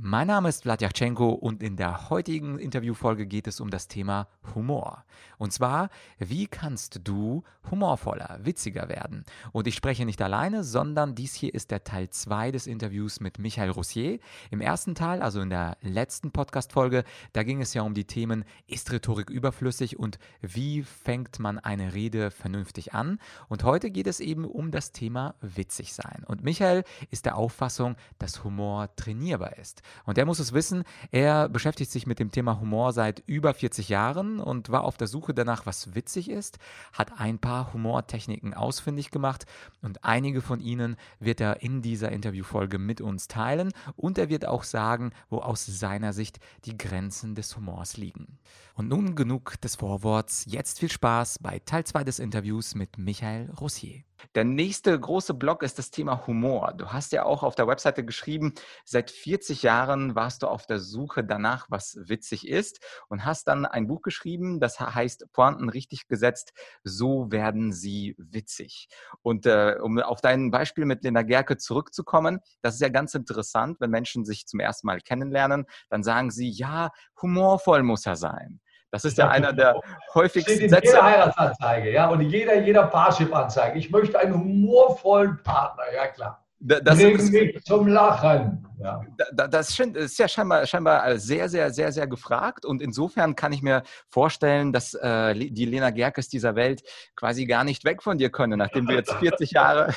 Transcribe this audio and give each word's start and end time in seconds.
Mein 0.00 0.28
Name 0.28 0.48
ist 0.48 0.62
Vladyachenko 0.62 1.30
und 1.30 1.60
in 1.60 1.74
der 1.74 2.08
heutigen 2.08 2.60
Interviewfolge 2.60 3.26
geht 3.26 3.48
es 3.48 3.58
um 3.58 3.68
das 3.68 3.88
Thema 3.88 4.28
Humor. 4.54 5.04
Und 5.38 5.52
zwar, 5.52 5.90
wie 6.18 6.46
kannst 6.46 7.00
du 7.02 7.42
humorvoller, 7.68 8.38
witziger 8.40 8.88
werden? 8.88 9.24
Und 9.50 9.66
ich 9.66 9.74
spreche 9.74 10.04
nicht 10.04 10.22
alleine, 10.22 10.62
sondern 10.62 11.16
dies 11.16 11.34
hier 11.34 11.52
ist 11.52 11.72
der 11.72 11.82
Teil 11.82 12.10
2 12.10 12.52
des 12.52 12.68
Interviews 12.68 13.18
mit 13.18 13.40
Michael 13.40 13.70
Rossier. 13.70 14.20
Im 14.52 14.60
ersten 14.60 14.94
Teil, 14.94 15.20
also 15.20 15.40
in 15.40 15.50
der 15.50 15.76
letzten 15.80 16.30
Podcast-Folge, 16.30 17.02
da 17.32 17.42
ging 17.42 17.60
es 17.60 17.74
ja 17.74 17.82
um 17.82 17.94
die 17.94 18.04
Themen, 18.04 18.44
ist 18.68 18.92
Rhetorik 18.92 19.30
überflüssig 19.30 19.98
und 19.98 20.20
wie 20.40 20.84
fängt 20.84 21.40
man 21.40 21.58
eine 21.58 21.94
Rede 21.94 22.30
vernünftig 22.30 22.94
an? 22.94 23.18
Und 23.48 23.64
heute 23.64 23.90
geht 23.90 24.06
es 24.06 24.20
eben 24.20 24.44
um 24.44 24.70
das 24.70 24.92
Thema 24.92 25.34
witzig 25.40 25.92
sein. 25.92 26.22
Und 26.24 26.44
Michael 26.44 26.84
ist 27.10 27.26
der 27.26 27.36
Auffassung, 27.36 27.96
dass 28.20 28.44
Humor 28.44 28.94
trainierbar 28.94 29.56
ist. 29.56 29.82
Und 30.04 30.18
er 30.18 30.26
muss 30.26 30.38
es 30.38 30.52
wissen, 30.52 30.84
er 31.10 31.48
beschäftigt 31.48 31.90
sich 31.90 32.06
mit 32.06 32.18
dem 32.18 32.30
Thema 32.30 32.60
Humor 32.60 32.92
seit 32.92 33.22
über 33.26 33.54
40 33.54 33.88
Jahren 33.88 34.40
und 34.40 34.70
war 34.70 34.84
auf 34.84 34.96
der 34.96 35.06
Suche 35.06 35.34
danach, 35.34 35.66
was 35.66 35.94
witzig 35.94 36.30
ist, 36.30 36.58
hat 36.92 37.20
ein 37.20 37.38
paar 37.38 37.72
Humortechniken 37.72 38.54
ausfindig 38.54 39.10
gemacht 39.10 39.46
und 39.82 40.04
einige 40.04 40.42
von 40.42 40.60
ihnen 40.60 40.96
wird 41.20 41.40
er 41.40 41.62
in 41.62 41.82
dieser 41.82 42.12
Interviewfolge 42.12 42.78
mit 42.78 43.00
uns 43.00 43.28
teilen 43.28 43.72
und 43.96 44.18
er 44.18 44.28
wird 44.28 44.46
auch 44.46 44.64
sagen, 44.64 45.12
wo 45.30 45.38
aus 45.38 45.66
seiner 45.66 46.12
Sicht 46.12 46.38
die 46.64 46.76
Grenzen 46.76 47.34
des 47.34 47.56
Humors 47.56 47.96
liegen. 47.96 48.38
Und 48.74 48.88
nun 48.88 49.14
genug 49.16 49.60
des 49.60 49.76
Vorworts, 49.76 50.44
jetzt 50.46 50.78
viel 50.78 50.90
Spaß 50.90 51.40
bei 51.40 51.58
Teil 51.58 51.84
2 51.84 52.04
des 52.04 52.18
Interviews 52.18 52.74
mit 52.74 52.96
Michael 52.96 53.50
Rossier. 53.60 54.07
Der 54.34 54.44
nächste 54.44 54.98
große 54.98 55.34
Block 55.34 55.62
ist 55.62 55.78
das 55.78 55.90
Thema 55.90 56.26
Humor. 56.26 56.74
Du 56.76 56.92
hast 56.92 57.12
ja 57.12 57.24
auch 57.24 57.42
auf 57.42 57.54
der 57.54 57.66
Webseite 57.66 58.04
geschrieben, 58.04 58.54
seit 58.84 59.10
40 59.10 59.62
Jahren 59.62 60.14
warst 60.14 60.42
du 60.42 60.48
auf 60.48 60.66
der 60.66 60.80
Suche 60.80 61.24
danach, 61.24 61.66
was 61.70 61.98
witzig 62.00 62.48
ist 62.48 62.80
und 63.08 63.24
hast 63.24 63.48
dann 63.48 63.66
ein 63.66 63.86
Buch 63.86 64.02
geschrieben, 64.02 64.60
das 64.60 64.80
heißt 64.80 65.32
Pointen 65.32 65.68
richtig 65.68 66.08
gesetzt, 66.08 66.52
so 66.84 67.30
werden 67.30 67.72
sie 67.72 68.14
witzig. 68.18 68.88
Und 69.22 69.46
äh, 69.46 69.76
um 69.80 69.98
auf 70.00 70.20
dein 70.20 70.50
Beispiel 70.50 70.84
mit 70.84 71.04
Lena 71.04 71.22
Gerke 71.22 71.56
zurückzukommen, 71.56 72.40
das 72.62 72.74
ist 72.74 72.80
ja 72.80 72.88
ganz 72.88 73.14
interessant, 73.14 73.80
wenn 73.80 73.90
Menschen 73.90 74.24
sich 74.24 74.46
zum 74.46 74.60
ersten 74.60 74.86
Mal 74.86 75.00
kennenlernen, 75.00 75.66
dann 75.88 76.02
sagen 76.02 76.30
sie, 76.30 76.50
ja, 76.50 76.90
humorvoll 77.20 77.82
muss 77.82 78.06
er 78.06 78.16
sein. 78.16 78.60
Das 78.90 79.04
ist 79.04 79.18
ja 79.18 79.28
einer 79.28 79.52
der 79.52 79.78
häufigsten 80.14 80.52
Steht 80.52 80.62
in 80.64 80.70
Sätze. 80.70 80.86
Jeder 80.86 81.04
Heiratsanzeige, 81.04 81.92
ja, 81.92 82.08
und 82.08 82.22
jeder, 82.22 82.60
jeder 82.60 82.86
Parship-Anzeige. 82.86 83.78
Ich 83.78 83.90
möchte 83.90 84.18
einen 84.18 84.34
humorvollen 84.34 85.42
Partner, 85.42 85.84
ja 85.94 86.06
klar. 86.08 86.44
Das 86.60 86.98
Bring 86.98 87.16
ist, 87.16 87.30
mich 87.30 87.62
zum 87.64 87.86
Lachen. 87.86 88.66
Ja. 88.80 89.00
Das 89.32 89.78
ist 89.78 90.18
ja 90.18 90.26
scheinbar, 90.26 90.66
scheinbar 90.66 91.16
sehr, 91.18 91.48
sehr, 91.48 91.70
sehr, 91.70 91.92
sehr 91.92 92.08
gefragt. 92.08 92.64
Und 92.64 92.82
insofern 92.82 93.36
kann 93.36 93.52
ich 93.52 93.62
mir 93.62 93.84
vorstellen, 94.08 94.72
dass 94.72 94.94
äh, 94.94 95.34
die 95.34 95.64
Lena 95.66 95.90
Gerkes 95.90 96.28
dieser 96.28 96.56
Welt 96.56 96.82
quasi 97.14 97.46
gar 97.46 97.62
nicht 97.62 97.84
weg 97.84 98.02
von 98.02 98.18
dir 98.18 98.30
können, 98.30 98.58
nachdem 98.58 98.86
du 98.86 98.94
jetzt 98.94 99.12
40 99.20 99.52
Jahre 99.52 99.94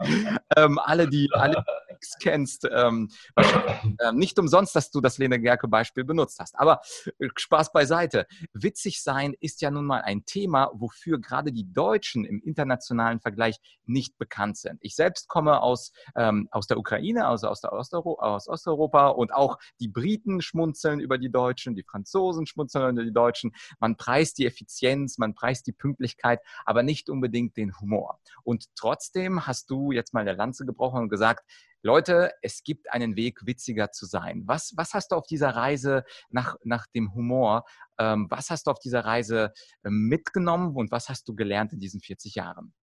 ähm, 0.56 0.80
alle, 0.82 1.08
die, 1.08 1.28
alle, 1.32 1.64
Tricks 2.00 2.16
kennst. 2.20 2.68
Ähm, 2.70 3.08
äh, 3.36 4.12
nicht 4.12 4.38
umsonst, 4.38 4.74
dass 4.74 4.90
du 4.90 5.00
das 5.00 5.18
Lene 5.18 5.40
Gerke-Beispiel 5.40 6.04
benutzt 6.04 6.38
hast. 6.40 6.58
Aber 6.58 6.80
äh, 7.18 7.28
Spaß 7.36 7.72
beiseite. 7.72 8.26
Witzig 8.52 9.02
sein 9.02 9.34
ist 9.40 9.60
ja 9.60 9.70
nun 9.70 9.86
mal 9.86 10.02
ein 10.02 10.24
Thema, 10.24 10.70
wofür 10.74 11.20
gerade 11.20 11.52
die 11.52 11.70
Deutschen 11.72 12.24
im 12.24 12.40
internationalen 12.42 13.20
Vergleich 13.20 13.58
nicht 13.84 14.18
bekannt 14.18 14.56
sind. 14.56 14.78
Ich 14.80 14.94
selbst 14.94 15.28
komme 15.28 15.60
aus, 15.60 15.92
ähm, 16.16 16.48
aus 16.50 16.66
der 16.66 16.78
Ukraine, 16.78 17.26
also 17.26 17.48
aus, 17.48 17.60
der 17.60 17.72
Osteuro 17.72 18.18
aus 18.18 18.48
Osteuropa 18.48 19.08
und 19.08 19.32
auch 19.32 19.58
die 19.80 19.88
Briten 19.88 20.40
schmunzeln 20.40 21.00
über 21.00 21.18
die 21.18 21.30
Deutschen, 21.30 21.74
die 21.74 21.82
Franzosen 21.82 22.46
schmunzeln 22.46 22.96
über 22.96 23.04
die 23.04 23.12
Deutschen. 23.12 23.52
Man 23.78 23.96
preist 23.96 24.38
die 24.38 24.46
Effizienz, 24.46 25.18
man 25.18 25.34
preist 25.34 25.66
die 25.66 25.72
Pünktlichkeit, 25.72 26.40
aber 26.64 26.82
nicht 26.82 27.10
unbedingt 27.10 27.56
den 27.56 27.78
Humor. 27.80 28.20
Und 28.42 28.66
trotzdem 28.76 29.46
hast 29.46 29.70
du 29.70 29.92
jetzt 29.92 30.14
mal 30.14 30.24
der 30.24 30.34
Lanze 30.34 30.64
gebrochen 30.64 31.02
und 31.02 31.08
gesagt, 31.08 31.44
Leute, 31.82 32.32
es 32.42 32.62
gibt 32.62 32.92
einen 32.92 33.16
Weg, 33.16 33.46
witziger 33.46 33.90
zu 33.90 34.06
sein. 34.06 34.42
Was, 34.46 34.72
was 34.76 34.92
hast 34.92 35.12
du 35.12 35.16
auf 35.16 35.26
dieser 35.26 35.50
Reise 35.50 36.04
nach, 36.28 36.56
nach 36.62 36.86
dem 36.88 37.14
Humor, 37.14 37.64
ähm, 37.98 38.26
was 38.28 38.50
hast 38.50 38.66
du 38.66 38.70
auf 38.70 38.78
dieser 38.78 39.04
Reise 39.04 39.52
ähm, 39.84 40.08
mitgenommen 40.08 40.76
und 40.76 40.90
was 40.90 41.08
hast 41.08 41.26
du 41.28 41.34
gelernt 41.34 41.72
in 41.72 41.80
diesen 41.80 42.00
40 42.00 42.34
Jahren? 42.34 42.74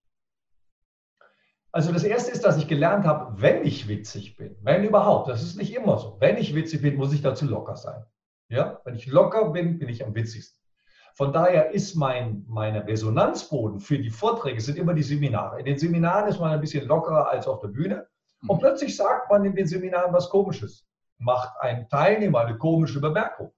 Also 1.72 1.91
das 1.91 2.03
Erste 2.03 2.31
ist, 2.31 2.44
dass 2.44 2.58
ich 2.58 2.68
gelernt 2.68 3.06
habe, 3.06 3.40
wenn 3.40 3.63
ich 3.63 3.88
witzig 3.88 4.35
bin, 4.35 4.56
wenn 4.62 4.84
überhaupt, 4.84 5.29
das 5.29 5.44
ist 5.44 5.58
nicht 5.58 5.75
immer 5.75 6.00
so, 6.00 6.18
wenn 6.19 6.38
ich 6.38 6.56
witzig 6.56 6.81
bin, 6.81 6.96
muss 6.96 7.14
ich 7.14 7.22
dazu 7.22 7.46
locker 7.46 7.75
sein. 7.75 8.03
Ja? 8.50 8.81
Wenn 8.84 8.96
ich 8.96 9.06
locker 9.06 9.52
bin, 9.52 9.78
bin 9.78 9.90
ich 9.90 10.03
am 10.03 10.16
witzigsten. 10.16 10.58
Von 11.14 11.34
daher 11.34 11.72
ist 11.72 11.96
mein 11.96 12.46
meine 12.47 12.88
Resonanzboden 12.88 13.79
für 13.79 13.97
die 13.97 14.12
Vorträge 14.12 14.62
sind 14.62 14.78
immer 14.78 14.94
die 14.94 15.03
Seminare. 15.03 15.59
In 15.59 15.66
den 15.66 15.78
Seminaren 15.78 16.29
ist 16.29 16.40
man 16.40 16.52
ein 16.52 16.62
bisschen 16.62 16.88
lockerer 16.88 17.29
als 17.29 17.47
auf 17.47 17.59
der 17.59 17.69
Bühne. 17.69 18.08
Und 18.41 18.57
mhm. 18.57 18.59
plötzlich 18.59 18.95
sagt 18.95 19.29
man 19.29 19.45
in 19.45 19.55
den 19.55 19.67
Seminaren 19.67 20.13
was 20.13 20.29
Komisches, 20.29 20.85
macht 21.17 21.49
ein 21.59 21.87
Teilnehmer 21.89 22.41
eine 22.41 22.57
komische 22.57 23.01
Bemerkung 23.01 23.51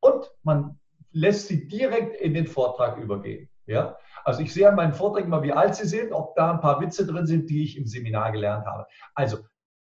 und 0.00 0.30
man 0.42 0.78
lässt 1.10 1.48
sie 1.48 1.68
direkt 1.68 2.16
in 2.16 2.34
den 2.34 2.46
Vortrag 2.46 2.96
übergehen. 2.96 3.48
Ja? 3.66 3.96
Also 4.24 4.40
ich 4.40 4.52
sehe 4.52 4.68
an 4.68 4.76
meinen 4.76 4.94
Vorträgen 4.94 5.28
mal, 5.28 5.42
wie 5.42 5.52
alt 5.52 5.74
sie 5.74 5.86
sind, 5.86 6.12
ob 6.12 6.34
da 6.36 6.52
ein 6.52 6.60
paar 6.60 6.80
Witze 6.80 7.06
drin 7.06 7.26
sind, 7.26 7.50
die 7.50 7.64
ich 7.64 7.76
im 7.76 7.86
Seminar 7.86 8.32
gelernt 8.32 8.66
habe. 8.66 8.86
Also 9.14 9.38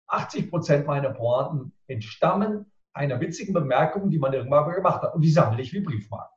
80 0.08 0.50
Prozent 0.50 0.86
meiner 0.86 1.10
Pointen 1.10 1.72
entstammen 1.86 2.72
einer 2.92 3.20
witzigen 3.20 3.54
Bemerkung, 3.54 4.10
die 4.10 4.18
man 4.18 4.32
irgendwann 4.32 4.66
mal 4.66 4.74
gemacht 4.74 5.02
hat. 5.02 5.14
Und 5.14 5.22
die 5.22 5.30
sammle 5.30 5.62
ich 5.62 5.72
wie 5.72 5.80
Briefmarken. 5.80 6.36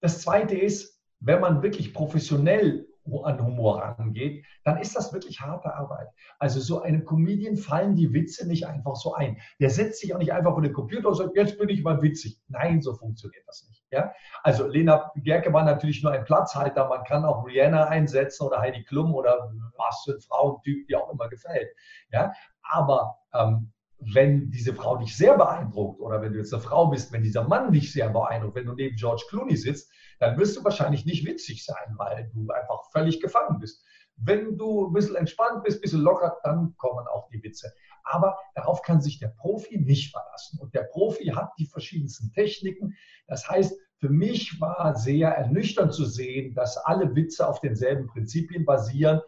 Das 0.00 0.20
zweite 0.20 0.56
ist, 0.56 1.00
wenn 1.18 1.40
man 1.40 1.62
wirklich 1.62 1.92
professionell 1.92 2.86
an 3.24 3.44
Humor 3.44 3.80
rangeht, 3.80 4.44
dann 4.64 4.78
ist 4.78 4.96
das 4.96 5.12
wirklich 5.12 5.40
harte 5.40 5.74
Arbeit. 5.74 6.08
Also 6.38 6.60
so 6.60 6.82
einem 6.82 7.04
Comedian 7.04 7.56
fallen 7.56 7.96
die 7.96 8.12
Witze 8.12 8.46
nicht 8.46 8.66
einfach 8.66 8.96
so 8.96 9.14
ein. 9.14 9.40
Der 9.58 9.70
setzt 9.70 10.00
sich 10.00 10.14
auch 10.14 10.18
nicht 10.18 10.32
einfach 10.32 10.52
vor 10.52 10.62
den 10.62 10.72
Computer 10.72 11.08
und 11.08 11.14
sagt, 11.14 11.36
jetzt 11.36 11.58
bin 11.58 11.68
ich 11.68 11.82
mal 11.82 12.00
witzig. 12.02 12.38
Nein, 12.48 12.80
so 12.80 12.94
funktioniert 12.94 13.44
das 13.46 13.66
nicht. 13.68 13.84
Ja? 13.90 14.12
Also 14.42 14.66
Lena 14.66 15.10
Gerke 15.16 15.52
war 15.52 15.64
natürlich 15.64 16.02
nur 16.02 16.12
ein 16.12 16.24
Platzhalter. 16.24 16.88
Man 16.88 17.04
kann 17.04 17.24
auch 17.24 17.46
Rihanna 17.46 17.86
einsetzen 17.86 18.46
oder 18.46 18.60
Heidi 18.60 18.84
Klum 18.84 19.14
oder 19.14 19.52
was 19.76 20.02
für 20.04 20.12
ein 20.12 20.20
Frauentyp, 20.20 20.86
die 20.86 20.96
auch 20.96 21.10
immer 21.10 21.28
gefällt. 21.28 21.68
Ja? 22.12 22.32
Aber 22.62 23.18
ähm, 23.34 23.72
wenn 24.00 24.50
diese 24.50 24.74
Frau 24.74 24.96
dich 24.96 25.16
sehr 25.16 25.36
beeindruckt 25.36 26.00
oder 26.00 26.22
wenn 26.22 26.32
du 26.32 26.38
jetzt 26.38 26.52
eine 26.52 26.62
Frau 26.62 26.86
bist, 26.86 27.12
wenn 27.12 27.22
dieser 27.22 27.46
Mann 27.46 27.72
dich 27.72 27.92
sehr 27.92 28.08
beeindruckt, 28.08 28.56
wenn 28.56 28.66
du 28.66 28.74
neben 28.74 28.96
George 28.96 29.24
Clooney 29.28 29.56
sitzt, 29.56 29.92
dann 30.18 30.38
wirst 30.38 30.56
du 30.56 30.64
wahrscheinlich 30.64 31.04
nicht 31.04 31.26
witzig 31.26 31.64
sein, 31.64 31.94
weil 31.96 32.30
du 32.32 32.48
einfach 32.50 32.90
völlig 32.92 33.20
gefangen 33.20 33.58
bist. 33.58 33.84
Wenn 34.16 34.56
du 34.56 34.86
ein 34.86 34.92
bisschen 34.92 35.16
entspannt 35.16 35.64
bist, 35.64 35.78
ein 35.78 35.82
bisschen 35.82 36.02
locker, 36.02 36.38
dann 36.44 36.74
kommen 36.76 37.06
auch 37.08 37.28
die 37.28 37.42
Witze. 37.42 37.72
Aber 38.04 38.38
darauf 38.54 38.82
kann 38.82 39.00
sich 39.00 39.18
der 39.18 39.28
Profi 39.28 39.78
nicht 39.78 40.10
verlassen. 40.12 40.58
Und 40.60 40.74
der 40.74 40.82
Profi 40.82 41.26
hat 41.28 41.52
die 41.58 41.66
verschiedensten 41.66 42.32
Techniken. 42.32 42.94
Das 43.26 43.48
heißt, 43.48 43.78
für 43.96 44.08
mich 44.08 44.60
war 44.60 44.96
sehr 44.96 45.28
ernüchternd 45.28 45.92
zu 45.92 46.04
sehen, 46.04 46.54
dass 46.54 46.76
alle 46.78 47.14
Witze 47.14 47.46
auf 47.46 47.60
denselben 47.60 48.06
Prinzipien 48.06 48.64
basieren. 48.64 49.20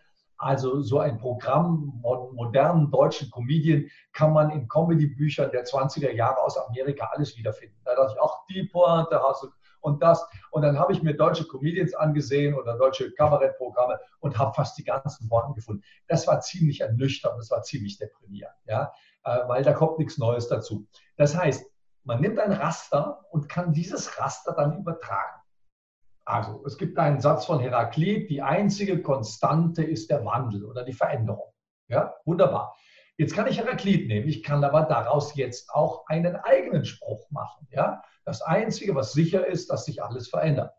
Also 0.43 0.83
so 0.83 0.99
ein 0.99 1.19
Programm 1.19 2.03
modernen 2.33 2.91
deutschen 2.91 3.31
Comedien 3.31 3.89
kann 4.13 4.33
man 4.33 4.51
in 4.51 4.67
Comedy-Büchern 4.67 5.53
der 5.53 5.65
20er 5.65 6.11
Jahre 6.11 6.39
aus 6.43 6.59
Amerika 6.59 7.11
alles 7.13 7.37
wiederfinden. 7.37 7.77
Da 7.85 7.95
dachte 7.95 8.15
ich, 8.15 8.21
ach, 8.21 8.45
die 8.51 8.65
Pointe 8.65 9.23
hast 9.23 9.45
du 9.45 9.49
und 9.83 10.03
das. 10.03 10.27
Und 10.51 10.63
dann 10.63 10.79
habe 10.81 10.93
ich 10.93 11.03
mir 11.03 11.17
deutsche 11.17 11.47
Comedians 11.47 11.95
angesehen 11.95 12.55
oder 12.55 12.77
deutsche 12.77 13.13
Kabarettprogramme 13.13 14.01
und 14.19 14.37
habe 14.37 14.53
fast 14.55 14.77
die 14.79 14.85
ganzen 14.85 15.31
Worte 15.31 15.53
gefunden. 15.55 15.85
Das 16.09 16.27
war 16.27 16.41
ziemlich 16.41 16.81
ernüchternd, 16.81 17.39
das 17.39 17.51
war 17.53 17.63
ziemlich 17.63 17.99
deprimierend, 17.99 18.57
ja, 18.67 18.93
äh, 19.25 19.47
weil 19.47 19.63
da 19.63 19.73
kommt 19.73 19.99
nichts 19.99 20.19
Neues 20.19 20.49
dazu. 20.49 20.89
Das 21.17 21.37
heißt, 21.37 21.65
man 22.03 22.21
nimmt 22.21 22.41
ein 22.41 22.53
Raster 22.53 23.25
und 23.31 23.49
kann 23.49 23.73
dieses 23.73 24.19
Raster 24.19 24.55
dann 24.55 24.77
übertragen. 24.77 25.42
Also, 26.25 26.63
es 26.67 26.79
gibt 26.79 26.99
einen 26.99 27.21
Satz 27.21 27.47
von 27.47 27.59
Heraklit, 27.59 28.31
die 28.31 28.43
einzige 28.43 29.03
Konstante 29.03 29.83
ist 29.83 30.11
der 30.11 30.25
Wandel 30.25 30.65
oder 30.65 30.85
die 30.85 30.93
Veränderung. 30.93 31.53
Ja, 31.89 32.15
wunderbar. 32.25 32.77
Jetzt 33.19 33.35
kann 33.35 33.47
ich 33.47 33.59
Heraklit 33.59 34.09
nehmen, 34.09 34.29
ich 34.29 34.43
kann 34.43 34.65
aber 34.65 34.83
daraus 34.83 35.35
jetzt 35.35 35.71
auch 35.71 36.07
einen 36.07 36.37
eigenen 36.37 36.85
Spruch 36.85 37.31
machen. 37.31 37.67
Ja? 37.71 38.03
Das 38.25 38.41
Einzige, 38.41 38.95
was 38.95 39.13
sicher 39.13 39.47
ist, 39.47 39.71
dass 39.71 39.85
sich 39.85 40.03
alles 40.03 40.29
verändert. 40.29 40.73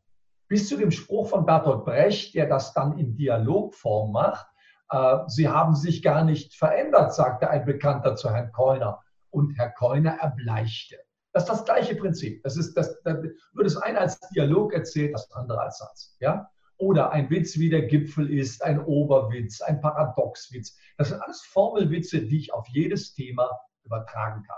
Bis 0.47 0.67
zu 0.67 0.77
dem 0.77 0.91
Spruch 0.91 1.29
von 1.29 1.45
Bertolt 1.45 1.85
Brecht, 1.85 2.35
der 2.35 2.47
das 2.47 2.73
dann 2.73 2.97
in 2.97 3.15
Dialogform 3.15 4.11
macht, 4.11 4.47
äh, 4.89 5.19
Sie 5.27 5.49
haben 5.49 5.75
sich 5.75 6.01
gar 6.01 6.23
nicht 6.23 6.55
verändert, 6.55 7.13
sagte 7.13 7.49
ein 7.49 7.65
Bekannter 7.65 8.15
zu 8.15 8.29
Herrn 8.31 8.51
Keuner. 8.51 9.01
Und 9.29 9.57
Herr 9.57 9.71
Keuner 9.71 10.17
erbleichte. 10.19 10.97
Das 11.33 11.43
ist 11.43 11.49
das 11.49 11.65
gleiche 11.65 11.95
Prinzip. 11.95 12.43
Das 12.43 12.57
ist 12.57 12.75
das, 12.75 13.01
das, 13.01 13.17
nur 13.53 13.63
das 13.63 13.75
eine 13.77 13.99
als 13.99 14.19
Dialog 14.35 14.73
erzählt, 14.73 15.13
das 15.13 15.29
andere 15.31 15.61
als 15.61 15.79
Satz. 15.79 16.15
Ja? 16.19 16.49
Oder 16.77 17.11
ein 17.11 17.29
Witz 17.29 17.57
wie 17.57 17.69
der 17.69 17.83
Gipfel 17.83 18.31
ist, 18.31 18.63
ein 18.63 18.79
Oberwitz, 18.79 19.61
ein 19.61 19.81
Paradoxwitz. 19.81 20.77
Das 20.97 21.09
sind 21.09 21.21
alles 21.21 21.41
Formelwitze, 21.41 22.21
die 22.21 22.37
ich 22.37 22.53
auf 22.53 22.67
jedes 22.69 23.13
Thema 23.15 23.49
übertragen 23.83 24.43
kann. 24.43 24.57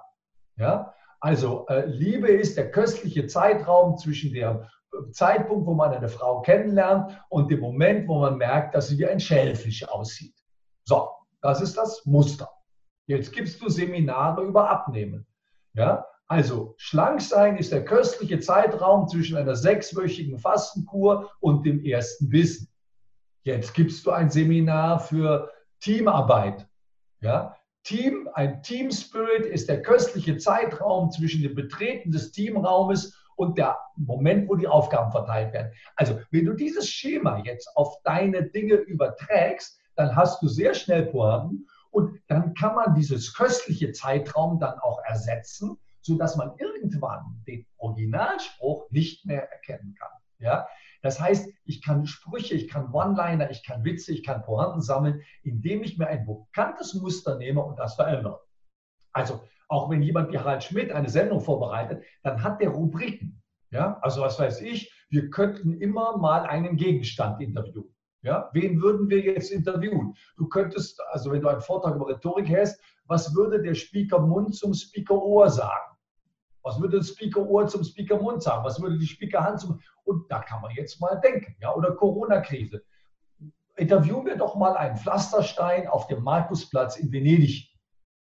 Ja? 0.58 0.94
Also 1.22 1.66
äh, 1.68 1.86
Liebe 1.86 2.30
ist 2.30 2.58
der 2.58 2.72
köstliche 2.72 3.26
Zeitraum 3.26 3.98
zwischen 3.98 4.34
dem 4.34 4.66
Zeitpunkt, 5.12 5.66
wo 5.66 5.74
man 5.74 5.94
eine 5.94 6.10
Frau 6.10 6.42
kennenlernt 6.42 7.18
und 7.30 7.50
dem 7.52 7.62
Moment, 7.62 8.08
wo 8.08 8.20
man 8.20 8.38
merkt, 8.38 8.76
dass 8.76 8.90
sie 8.90 8.98
wie 8.98 9.08
ein 9.08 9.20
Schellfisch 9.20 9.88
aussieht. 9.88 10.36
So, 10.84 11.10
das 11.42 11.62
ist 11.62 11.78
das 11.78 12.06
Muster. 12.06 12.50
Jetzt 13.08 13.32
gibst 13.32 13.62
du 13.62 13.70
Seminare 13.70 14.44
über 14.44 14.70
Abnehmen. 14.70 15.26
Ja? 15.74 16.06
Also 16.28 16.74
schlank 16.78 17.22
sein 17.22 17.58
ist 17.58 17.72
der 17.72 17.86
köstliche 17.86 18.40
Zeitraum 18.40 19.08
zwischen 19.08 19.38
einer 19.38 19.56
sechswöchigen 19.56 20.40
Fastenkur 20.40 21.32
und 21.40 21.66
dem 21.66 21.84
ersten 21.84 22.32
Wissen. 22.32 22.68
Jetzt 23.44 23.76
gibst 23.76 24.06
du 24.06 24.12
ein 24.12 24.32
Seminar 24.32 25.00
für 25.00 25.52
Teamarbeit. 25.80 26.68
Ja? 27.22 27.56
Team, 27.84 28.28
ein 28.34 28.64
Team 28.64 28.90
Spirit 28.90 29.46
ist 29.46 29.70
der 29.70 29.84
köstliche 29.84 30.38
Zeitraum 30.38 31.12
zwischen 31.12 31.44
dem 31.44 31.54
Betreten 31.54 32.12
des 32.12 32.32
Teamraumes 32.32 33.16
und 33.36 33.60
der 33.60 33.78
Moment, 33.96 34.50
wo 34.50 34.56
die 34.56 34.68
Aufgaben 34.68 35.12
verteilt 35.12 35.54
werden. 35.54 35.72
Also, 35.96 36.20
wenn 36.32 36.46
du 36.46 36.54
dieses 36.54 36.90
Schema 36.90 37.44
jetzt 37.46 37.70
auf 37.76 38.02
deine 38.04 38.50
Dinge 38.50 38.76
überträgst, 38.76 39.80
dann 39.96 40.16
hast 40.16 40.42
du 40.42 40.48
sehr 40.48 40.74
schnell 40.74 41.06
Pointen 41.06 41.68
und 41.92 42.20
dann 42.28 42.56
kann 42.56 42.74
man 42.76 42.96
dieses 42.96 43.34
köstliche 43.36 43.92
Zeitraum 43.92 44.60
dann 44.60 44.80
auch 44.80 45.00
ersetzen, 45.06 45.78
sodass 46.06 46.36
man 46.36 46.54
irgendwann 46.60 47.44
den 47.48 47.66
Originalspruch 47.78 48.92
nicht 48.92 49.26
mehr 49.26 49.52
erkennen 49.52 49.96
kann. 50.00 50.12
Ja? 50.38 50.68
Das 51.02 51.20
heißt, 51.20 51.50
ich 51.66 51.84
kann 51.84 52.06
Sprüche, 52.06 52.54
ich 52.54 52.68
kann 52.68 52.94
One-Liner, 52.94 53.50
ich 53.50 53.64
kann 53.64 53.84
Witze, 53.84 54.14
ich 54.14 54.24
kann 54.24 54.44
Pointen 54.44 54.82
sammeln, 54.82 55.22
indem 55.42 55.82
ich 55.82 55.98
mir 55.98 56.08
ein 56.08 56.28
bekanntes 56.28 56.94
Muster 56.94 57.38
nehme 57.38 57.64
und 57.64 57.80
das 57.80 57.96
verändere. 57.96 58.40
Also 59.14 59.42
auch 59.68 59.90
wenn 59.90 60.04
jemand 60.04 60.32
wie 60.32 60.38
Harald 60.38 60.64
Schmidt 60.64 60.92
eine 60.92 61.10
Sendung 61.10 61.42
vorbereitet, 61.42 62.04
dann 62.22 62.44
hat 62.44 62.62
der 62.62 62.70
Rubriken. 62.70 63.42
Ja? 63.72 63.98
Also 64.02 64.22
was 64.22 64.40
weiß 64.40 64.62
ich, 64.62 64.94
wir 65.10 65.32
könnten 65.32 65.74
immer 65.74 66.18
mal 66.18 66.46
einen 66.46 66.76
Gegenstand 66.76 67.42
interviewen. 67.42 67.96
Ja? 68.22 68.52
Wen 68.54 68.80
würden 68.80 69.10
wir 69.10 69.22
jetzt 69.22 69.52
interviewen? 69.52 70.14
Du 70.38 70.48
könntest, 70.50 71.02
also 71.10 71.32
wenn 71.32 71.42
du 71.42 71.48
einen 71.48 71.62
Vortrag 71.62 71.96
über 71.96 72.10
Rhetorik 72.10 72.56
hast, 72.56 72.80
was 73.06 73.36
würde 73.36 73.62
der 73.62 73.74
Speaker 73.74 74.20
Mund 74.20 74.54
zum 74.54 74.76
Speaker 74.76 75.16
Ohr 75.16 75.50
sagen? 75.50 75.95
Was 76.66 76.82
würde 76.82 76.98
das 76.98 77.10
Speaker 77.10 77.48
Ohr 77.48 77.68
zum 77.68 77.84
Speaker 77.84 78.18
Mund 78.18 78.42
sagen? 78.42 78.66
Was 78.66 78.82
würde 78.82 78.98
die 78.98 79.06
Speaker 79.06 79.44
Hand 79.44 79.60
zum... 79.60 79.80
Und 80.04 80.30
da 80.32 80.40
kann 80.40 80.62
man 80.62 80.72
jetzt 80.72 81.00
mal 81.00 81.16
denken. 81.22 81.56
Ja? 81.62 81.76
Oder 81.76 81.92
Corona-Krise. 81.92 82.84
Interviewen 83.76 84.26
wir 84.26 84.36
doch 84.36 84.56
mal 84.56 84.76
einen 84.76 84.98
Pflasterstein 84.98 85.88
auf 85.88 86.08
dem 86.08 86.24
Markusplatz 86.24 86.98
in 86.98 87.12
Venedig. 87.12 87.72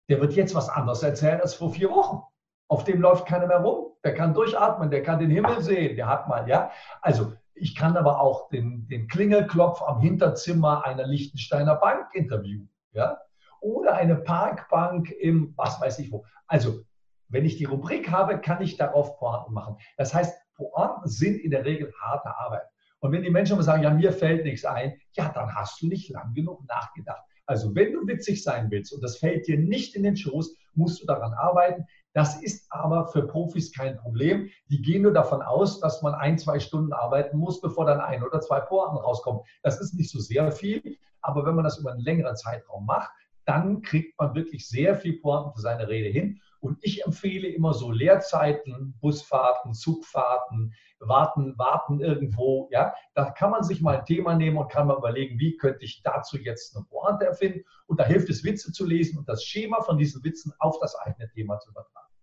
Der 0.09 0.19
wird 0.19 0.33
jetzt 0.33 0.53
was 0.53 0.67
anderes 0.67 1.01
erzählen 1.01 1.39
als 1.39 1.53
vor 1.53 1.71
vier 1.71 1.89
Wochen. 1.89 2.21
Auf 2.67 2.83
dem 2.83 2.99
läuft 2.99 3.25
keiner 3.25 3.47
mehr 3.47 3.59
rum. 3.59 3.93
Der 4.03 4.13
kann 4.13 4.33
durchatmen, 4.33 4.91
der 4.91 5.01
kann 5.01 5.19
den 5.19 5.29
Himmel 5.29 5.61
sehen, 5.61 5.95
der 5.95 6.07
hat 6.07 6.27
mal, 6.27 6.47
ja. 6.49 6.71
Also 7.01 7.33
ich 7.53 7.73
kann 7.73 7.95
aber 7.95 8.19
auch 8.19 8.49
den, 8.49 8.87
den 8.87 9.07
Klingelklopf 9.07 9.81
am 9.81 9.99
Hinterzimmer 10.01 10.85
einer 10.85 11.07
Liechtensteiner 11.07 11.75
Bank 11.75 12.13
interviewen, 12.13 12.69
ja. 12.91 13.17
Oder 13.61 13.95
eine 13.95 14.17
Parkbank 14.17 15.09
im, 15.09 15.53
was 15.55 15.79
weiß 15.79 15.99
ich 15.99 16.11
wo. 16.11 16.25
Also 16.47 16.83
wenn 17.29 17.45
ich 17.45 17.57
die 17.57 17.65
Rubrik 17.65 18.11
habe, 18.11 18.39
kann 18.39 18.61
ich 18.61 18.77
darauf 18.77 19.17
Pointen 19.17 19.53
machen. 19.53 19.77
Das 19.97 20.13
heißt, 20.13 20.37
Pointen 20.55 21.07
sind 21.07 21.39
in 21.39 21.51
der 21.51 21.65
Regel 21.65 21.93
harte 22.01 22.35
Arbeit. 22.37 22.67
Und 22.99 23.11
wenn 23.11 23.23
die 23.23 23.29
Menschen 23.29 23.53
immer 23.53 23.63
sagen, 23.63 23.83
ja, 23.83 23.91
mir 23.91 24.13
fällt 24.13 24.45
nichts 24.45 24.65
ein, 24.65 24.97
ja, 25.13 25.29
dann 25.29 25.53
hast 25.53 25.81
du 25.81 25.87
nicht 25.87 26.09
lang 26.09 26.33
genug 26.33 26.65
nachgedacht. 26.67 27.23
Also 27.45 27.75
wenn 27.75 27.93
du 27.93 28.07
witzig 28.07 28.43
sein 28.43 28.71
willst 28.71 28.93
und 28.93 29.03
das 29.03 29.17
fällt 29.17 29.47
dir 29.47 29.59
nicht 29.59 29.95
in 29.95 30.03
den 30.03 30.17
Schoß, 30.17 30.55
musst 30.73 31.01
du 31.01 31.05
daran 31.05 31.33
arbeiten. 31.33 31.85
Das 32.13 32.41
ist 32.41 32.65
aber 32.71 33.07
für 33.07 33.27
Profis 33.27 33.71
kein 33.73 33.97
Problem. 33.97 34.49
Die 34.69 34.81
gehen 34.81 35.03
nur 35.03 35.13
davon 35.13 35.41
aus, 35.41 35.79
dass 35.79 36.01
man 36.01 36.15
ein, 36.15 36.37
zwei 36.37 36.59
Stunden 36.59 36.93
arbeiten 36.93 37.37
muss, 37.37 37.61
bevor 37.61 37.85
dann 37.85 37.99
ein 37.99 38.23
oder 38.23 38.39
zwei 38.39 38.61
Pointen 38.61 38.97
rauskommen. 38.97 39.41
Das 39.63 39.79
ist 39.79 39.93
nicht 39.93 40.09
so 40.09 40.19
sehr 40.19 40.51
viel, 40.51 40.97
aber 41.21 41.45
wenn 41.45 41.55
man 41.55 41.65
das 41.65 41.77
über 41.77 41.91
einen 41.91 42.01
längeren 42.01 42.35
Zeitraum 42.35 42.85
macht, 42.85 43.11
dann 43.45 43.81
kriegt 43.81 44.17
man 44.19 44.33
wirklich 44.33 44.67
sehr 44.67 44.95
viel 44.95 45.19
Pointen 45.19 45.53
für 45.53 45.61
seine 45.61 45.87
Rede 45.87 46.09
hin. 46.09 46.39
Und 46.65 46.79
ich 46.81 47.05
empfehle 47.05 47.47
immer 47.47 47.75
so 47.75 47.91
Leerzeiten, 47.91 48.97
Busfahrten, 48.99 49.75
Zugfahrten, 49.75 50.73
warten, 50.99 51.55
warten 51.59 52.01
irgendwo. 52.01 52.67
Ja, 52.71 52.95
da 53.13 53.29
kann 53.29 53.51
man 53.51 53.63
sich 53.63 53.81
mal 53.81 53.99
ein 53.99 54.05
Thema 54.05 54.35
nehmen 54.35 54.57
und 54.57 54.71
kann 54.71 54.87
mal 54.87 54.97
überlegen, 54.97 55.37
wie 55.37 55.57
könnte 55.57 55.85
ich 55.85 56.01
dazu 56.01 56.37
jetzt 56.39 56.75
eine 56.75 56.85
Pointe 56.85 57.25
erfinden. 57.25 57.63
Und 57.85 57.99
da 57.99 58.05
hilft 58.05 58.29
es, 58.29 58.43
Witze 58.43 58.71
zu 58.71 58.83
lesen 58.83 59.19
und 59.19 59.29
das 59.29 59.43
Schema 59.43 59.81
von 59.81 59.99
diesen 59.99 60.23
Witzen 60.23 60.53
auf 60.57 60.79
das 60.79 60.95
eigene 60.95 61.29
Thema 61.29 61.59
zu 61.59 61.69
übertragen. 61.69 62.14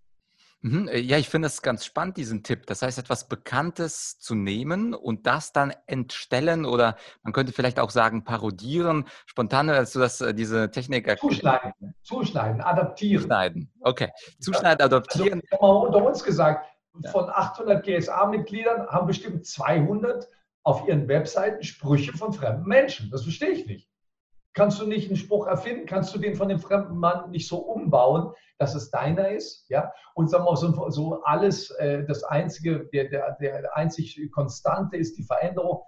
Mhm, 0.63 0.89
äh, 0.89 0.99
ja, 0.99 1.19
ich 1.19 1.29
finde 1.29 1.47
es 1.47 1.61
ganz 1.61 1.85
spannend, 1.85 2.17
diesen 2.17 2.45
Tipp. 2.45 2.67
Das 2.67 2.83
heißt, 2.83 2.99
etwas 2.99 3.29
Bekanntes 3.29 4.19
zu 4.19 4.37
nehmen 4.37 4.95
und 4.95 5.27
das 5.27 5.53
dann 5.53 5.75
entstellen 5.87 6.65
oder 6.65 6.97
man 7.23 7.33
könnte 7.33 7.53
vielleicht 7.53 7.81
auch 7.81 7.91
sagen, 7.91 8.25
parodieren. 8.25 9.07
Spontan, 9.27 9.69
als 9.71 9.93
du 9.93 9.99
das, 9.99 10.21
äh, 10.21 10.33
diese 10.33 10.71
Technik 10.71 11.19
Zuschneiden, 11.19 11.95
zuschneiden, 12.03 12.61
adaptieren. 12.61 13.23
Zuschneiden, 13.23 13.73
okay. 13.81 14.11
Zuschneiden, 14.41 14.85
adaptieren. 14.85 15.43
Also, 15.51 15.67
mal 15.67 15.87
unter 15.87 16.05
uns 16.05 16.23
gesagt, 16.23 16.67
von 17.11 17.29
800 17.29 17.85
GSA-Mitgliedern 17.85 18.87
haben 18.87 19.07
bestimmt 19.07 19.45
200 19.45 20.29
auf 20.63 20.87
ihren 20.87 21.09
Webseiten 21.09 21.65
Sprüche 21.65 22.13
von 22.13 22.33
fremden 22.33 22.69
Menschen. 22.69 23.11
Das 23.11 23.23
verstehe 23.25 23.51
ich 23.51 23.67
nicht. 23.67 23.92
Kannst 24.55 24.81
du 24.81 24.87
nicht 24.87 25.09
einen 25.09 25.17
Spruch 25.17 25.47
erfinden? 25.47 25.87
Kannst 25.87 26.15
du 26.15 26.19
den 26.19 26.35
von 26.35 26.49
dem 26.49 26.59
fremden 26.59 26.99
Mann 26.99 27.31
nicht 27.31 27.49
so 27.49 27.59
umbauen, 27.59 28.33
dass 28.59 28.75
es 28.75 28.91
deiner 28.91 29.31
ist? 29.31 29.69
Ja? 29.71 29.93
Und 30.15 30.29
sagen 30.29 30.45
wir 30.45 30.51
mal, 30.51 30.57
so, 30.57 30.91
so 30.91 31.23
alles, 31.23 31.71
äh, 31.71 32.05
das 32.05 32.23
einzige, 32.23 32.87
der, 32.93 33.09
der, 33.09 33.37
der 33.41 33.77
einzig 33.77 34.21
Konstante 34.31 34.97
ist 34.97 35.17
die 35.17 35.23
Veränderung. 35.23 35.83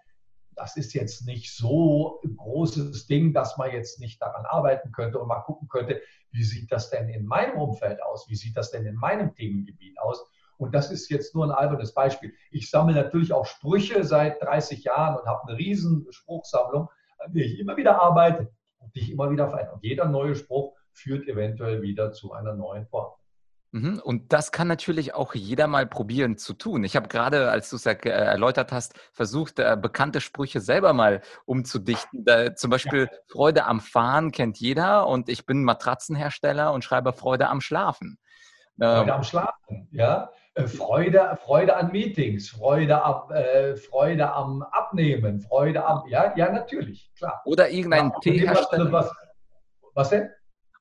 Das 0.56 0.76
ist 0.76 0.94
jetzt 0.94 1.26
nicht 1.26 1.54
so 1.54 2.20
ein 2.24 2.36
großes 2.36 3.06
Ding, 3.06 3.34
dass 3.34 3.58
man 3.58 3.72
jetzt 3.72 4.00
nicht 4.00 4.22
daran 4.22 4.46
arbeiten 4.46 4.92
könnte 4.92 5.18
und 5.18 5.28
mal 5.28 5.40
gucken 5.40 5.68
könnte, 5.68 6.00
wie 6.30 6.44
sieht 6.44 6.72
das 6.72 6.90
denn 6.90 7.08
in 7.08 7.26
meinem 7.26 7.60
Umfeld 7.60 8.02
aus? 8.02 8.28
Wie 8.28 8.36
sieht 8.36 8.56
das 8.56 8.70
denn 8.70 8.86
in 8.86 8.94
meinem 8.94 9.34
Themengebiet 9.34 9.98
aus? 10.00 10.24
Und 10.56 10.74
das 10.74 10.90
ist 10.90 11.10
jetzt 11.10 11.34
nur 11.34 11.44
ein 11.44 11.50
albernes 11.50 11.92
Beispiel. 11.92 12.32
Ich 12.50 12.70
sammle 12.70 12.94
natürlich 12.94 13.32
auch 13.32 13.44
Sprüche 13.44 14.04
seit 14.04 14.40
30 14.40 14.84
Jahren 14.84 15.16
und 15.16 15.26
habe 15.26 15.48
eine 15.48 15.58
riesen 15.58 16.06
Spruchsammlung 16.10 16.88
an 17.24 17.32
der 17.32 17.44
ich 17.44 17.58
immer 17.58 17.76
wieder 17.76 18.00
arbeite 18.00 18.50
und 18.84 18.94
dich 18.94 19.10
immer 19.10 19.30
wieder 19.30 19.48
verändere. 19.48 19.74
Und 19.74 19.84
jeder 19.84 20.06
neue 20.06 20.34
Spruch 20.34 20.74
führt 20.92 21.26
eventuell 21.26 21.82
wieder 21.82 22.12
zu 22.12 22.32
einer 22.32 22.54
neuen 22.54 22.86
Form. 22.86 23.12
Mhm, 23.72 24.00
und 24.04 24.32
das 24.32 24.52
kann 24.52 24.68
natürlich 24.68 25.14
auch 25.14 25.34
jeder 25.34 25.66
mal 25.66 25.84
probieren 25.84 26.38
zu 26.38 26.54
tun. 26.54 26.84
Ich 26.84 26.94
habe 26.94 27.08
gerade, 27.08 27.50
als 27.50 27.70
du 27.70 27.76
es 27.76 27.86
äh, 27.86 27.96
erläutert 28.08 28.70
hast, 28.70 28.94
versucht, 29.12 29.58
äh, 29.58 29.76
bekannte 29.80 30.20
Sprüche 30.20 30.60
selber 30.60 30.92
mal 30.92 31.22
umzudichten. 31.44 32.24
zum 32.54 32.70
Beispiel 32.70 33.08
ja. 33.10 33.18
Freude 33.26 33.64
am 33.64 33.80
Fahren 33.80 34.30
kennt 34.30 34.58
jeder 34.60 35.08
und 35.08 35.28
ich 35.28 35.44
bin 35.44 35.64
Matratzenhersteller 35.64 36.72
und 36.72 36.84
schreibe 36.84 37.12
Freude 37.12 37.48
am 37.48 37.60
Schlafen. 37.60 38.18
Freude 38.78 39.02
ähm, 39.02 39.10
am 39.10 39.24
Schlafen, 39.24 39.88
ja. 39.90 40.30
Äh, 40.56 40.68
Freude, 40.68 41.36
Freude 41.44 41.76
an 41.76 41.90
Meetings, 41.90 42.50
Freude, 42.50 43.02
ab, 43.02 43.30
äh, 43.32 43.74
Freude 43.74 44.32
am 44.32 44.62
Abnehmen, 44.62 45.40
Freude 45.40 45.84
am, 45.84 46.06
ja, 46.08 46.32
ja, 46.36 46.52
natürlich, 46.52 47.10
klar. 47.18 47.42
Oder 47.44 47.70
irgendein 47.70 48.10
ja, 48.10 48.18
Teehersteller. 48.20 48.92
Was, 48.92 49.12
was 49.94 50.10
denn? 50.10 50.30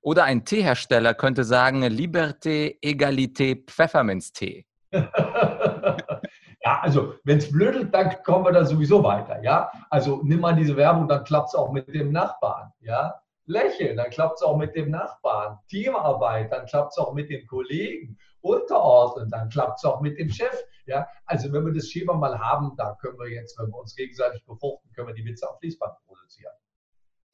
Oder 0.01 0.25
ein 0.25 0.45
Teehersteller 0.45 1.15
könnte 1.15 1.43
sagen 1.43 1.83
Liberté, 1.85 2.77
Egalité, 2.83 3.55
Pfefferminztee. 3.65 4.65
ja, 4.91 6.79
also 6.81 7.15
wenn 7.23 7.39
es 7.39 7.51
blödelt, 7.51 7.95
dann 7.95 8.21
kommen 8.23 8.45
wir 8.45 8.51
da 8.51 8.65
sowieso 8.65 9.03
weiter. 9.03 9.41
Ja, 9.41 9.71
also 9.89 10.21
nimm 10.23 10.41
mal 10.41 10.55
diese 10.55 10.77
Werbung, 10.77 11.07
dann 11.07 11.23
klappt 11.23 11.47
es 11.47 11.55
auch 11.55 11.71
mit 11.71 11.87
dem 11.87 12.11
Nachbarn. 12.11 12.71
Ja, 12.81 13.15
lächeln, 13.45 13.97
dann 13.97 14.11
klappt 14.11 14.35
es 14.35 14.43
auch 14.43 14.57
mit 14.57 14.75
dem 14.75 14.91
Nachbarn. 14.91 15.57
Teamarbeit, 15.67 16.51
dann 16.51 16.67
klappt 16.67 16.91
es 16.91 16.97
auch 16.99 17.13
mit 17.13 17.31
den 17.31 17.47
Kollegen 17.47 18.19
unterordnen, 18.43 19.29
dann 19.29 19.49
klappt 19.49 19.79
es 19.79 19.85
auch 19.85 20.01
mit 20.01 20.19
dem 20.19 20.29
Chef. 20.29 20.63
Ja, 20.85 21.07
also 21.25 21.51
wenn 21.53 21.65
wir 21.65 21.73
das 21.73 21.87
Schema 21.87 22.13
mal 22.13 22.37
haben, 22.37 22.75
da 22.75 22.95
können 23.01 23.17
wir 23.17 23.29
jetzt, 23.29 23.57
wenn 23.57 23.69
wir 23.69 23.77
uns 23.77 23.95
gegenseitig 23.95 24.45
befruchten, 24.45 24.91
können 24.91 25.07
wir 25.07 25.15
die 25.15 25.25
Witze 25.25 25.49
auf 25.49 25.59
Fließband 25.59 25.93
produzieren. 26.05 26.53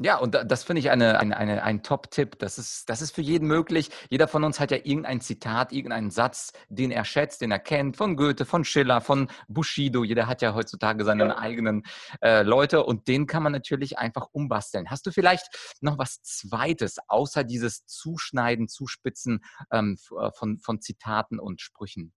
Ja, 0.02 0.18
und 0.18 0.34
das 0.34 0.64
finde 0.64 0.80
ich 0.80 0.92
eine, 0.92 1.20
eine, 1.20 1.36
eine, 1.36 1.62
ein 1.62 1.84
Top-Tipp. 1.84 2.40
Das 2.40 2.58
ist, 2.58 2.90
das 2.90 3.02
ist 3.02 3.14
für 3.14 3.22
jeden 3.22 3.48
möglich. 3.48 3.90
Jeder 4.10 4.30
von 4.30 4.46
uns 4.46 4.58
hat 4.58 4.72
ja 4.72 4.78
irgendein 4.78 5.20
Zitat, 5.20 5.74
irgendeinen 5.74 6.10
Satz, 6.10 6.54
den 6.70 6.92
er 6.92 7.04
schätzt, 7.04 7.42
den 7.42 7.52
er 7.52 7.60
kennt, 7.60 7.98
von 7.98 8.16
Goethe, 8.16 8.46
von 8.46 8.64
Schiller, 8.64 9.02
von 9.02 9.30
Bushido. 9.50 10.06
Jeder 10.06 10.28
hat 10.28 10.42
ja 10.42 10.54
heutzutage 10.54 11.04
seine 11.04 11.28
ja. 11.28 11.38
eigenen 11.38 11.84
äh, 12.22 12.44
Leute 12.44 12.86
und 12.86 13.10
den 13.10 13.28
kann 13.28 13.44
man 13.44 13.52
natürlich 13.52 13.98
einfach 13.98 14.28
umbasteln. 14.32 14.90
Hast 14.90 15.06
du 15.06 15.12
vielleicht 15.12 15.78
noch 15.82 15.98
was 15.98 16.22
Zweites, 16.22 16.98
außer 17.08 17.44
dieses 17.44 17.86
Zuschneiden, 17.86 18.70
Zuspitzen 18.70 19.44
ähm, 19.70 19.98
äh, 20.18 20.32
von, 20.32 20.60
von 20.60 20.80
Zitaten 20.80 21.40
und 21.40 21.60
Sprüchen? 21.60 22.14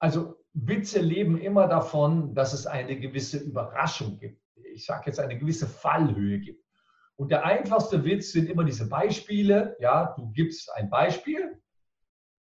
Also 0.00 0.44
Witze 0.54 1.00
leben 1.00 1.38
immer 1.38 1.68
davon, 1.68 2.34
dass 2.34 2.52
es 2.52 2.66
eine 2.66 2.98
gewisse 2.98 3.38
Überraschung 3.38 4.18
gibt. 4.18 4.43
Ich 4.74 4.84
sage 4.86 5.04
jetzt 5.06 5.20
eine 5.20 5.38
gewisse 5.38 5.66
Fallhöhe 5.66 6.40
gibt. 6.40 6.64
Und 7.16 7.30
der 7.30 7.44
einfachste 7.44 8.04
Witz 8.04 8.32
sind 8.32 8.48
immer 8.48 8.64
diese 8.64 8.88
Beispiele. 8.88 9.76
Ja, 9.80 10.14
du 10.16 10.30
gibst 10.32 10.72
ein 10.74 10.90
Beispiel. 10.90 11.60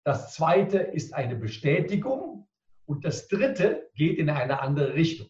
Das 0.05 0.35
zweite 0.35 0.79
ist 0.79 1.15
eine 1.15 1.37
Bestätigung. 1.37 2.49
Und 2.87 3.05
das 3.05 3.29
dritte 3.29 3.91
geht 3.95 4.19
in 4.19 4.31
eine 4.31 4.61
andere 4.61 4.95
Richtung. 4.95 5.29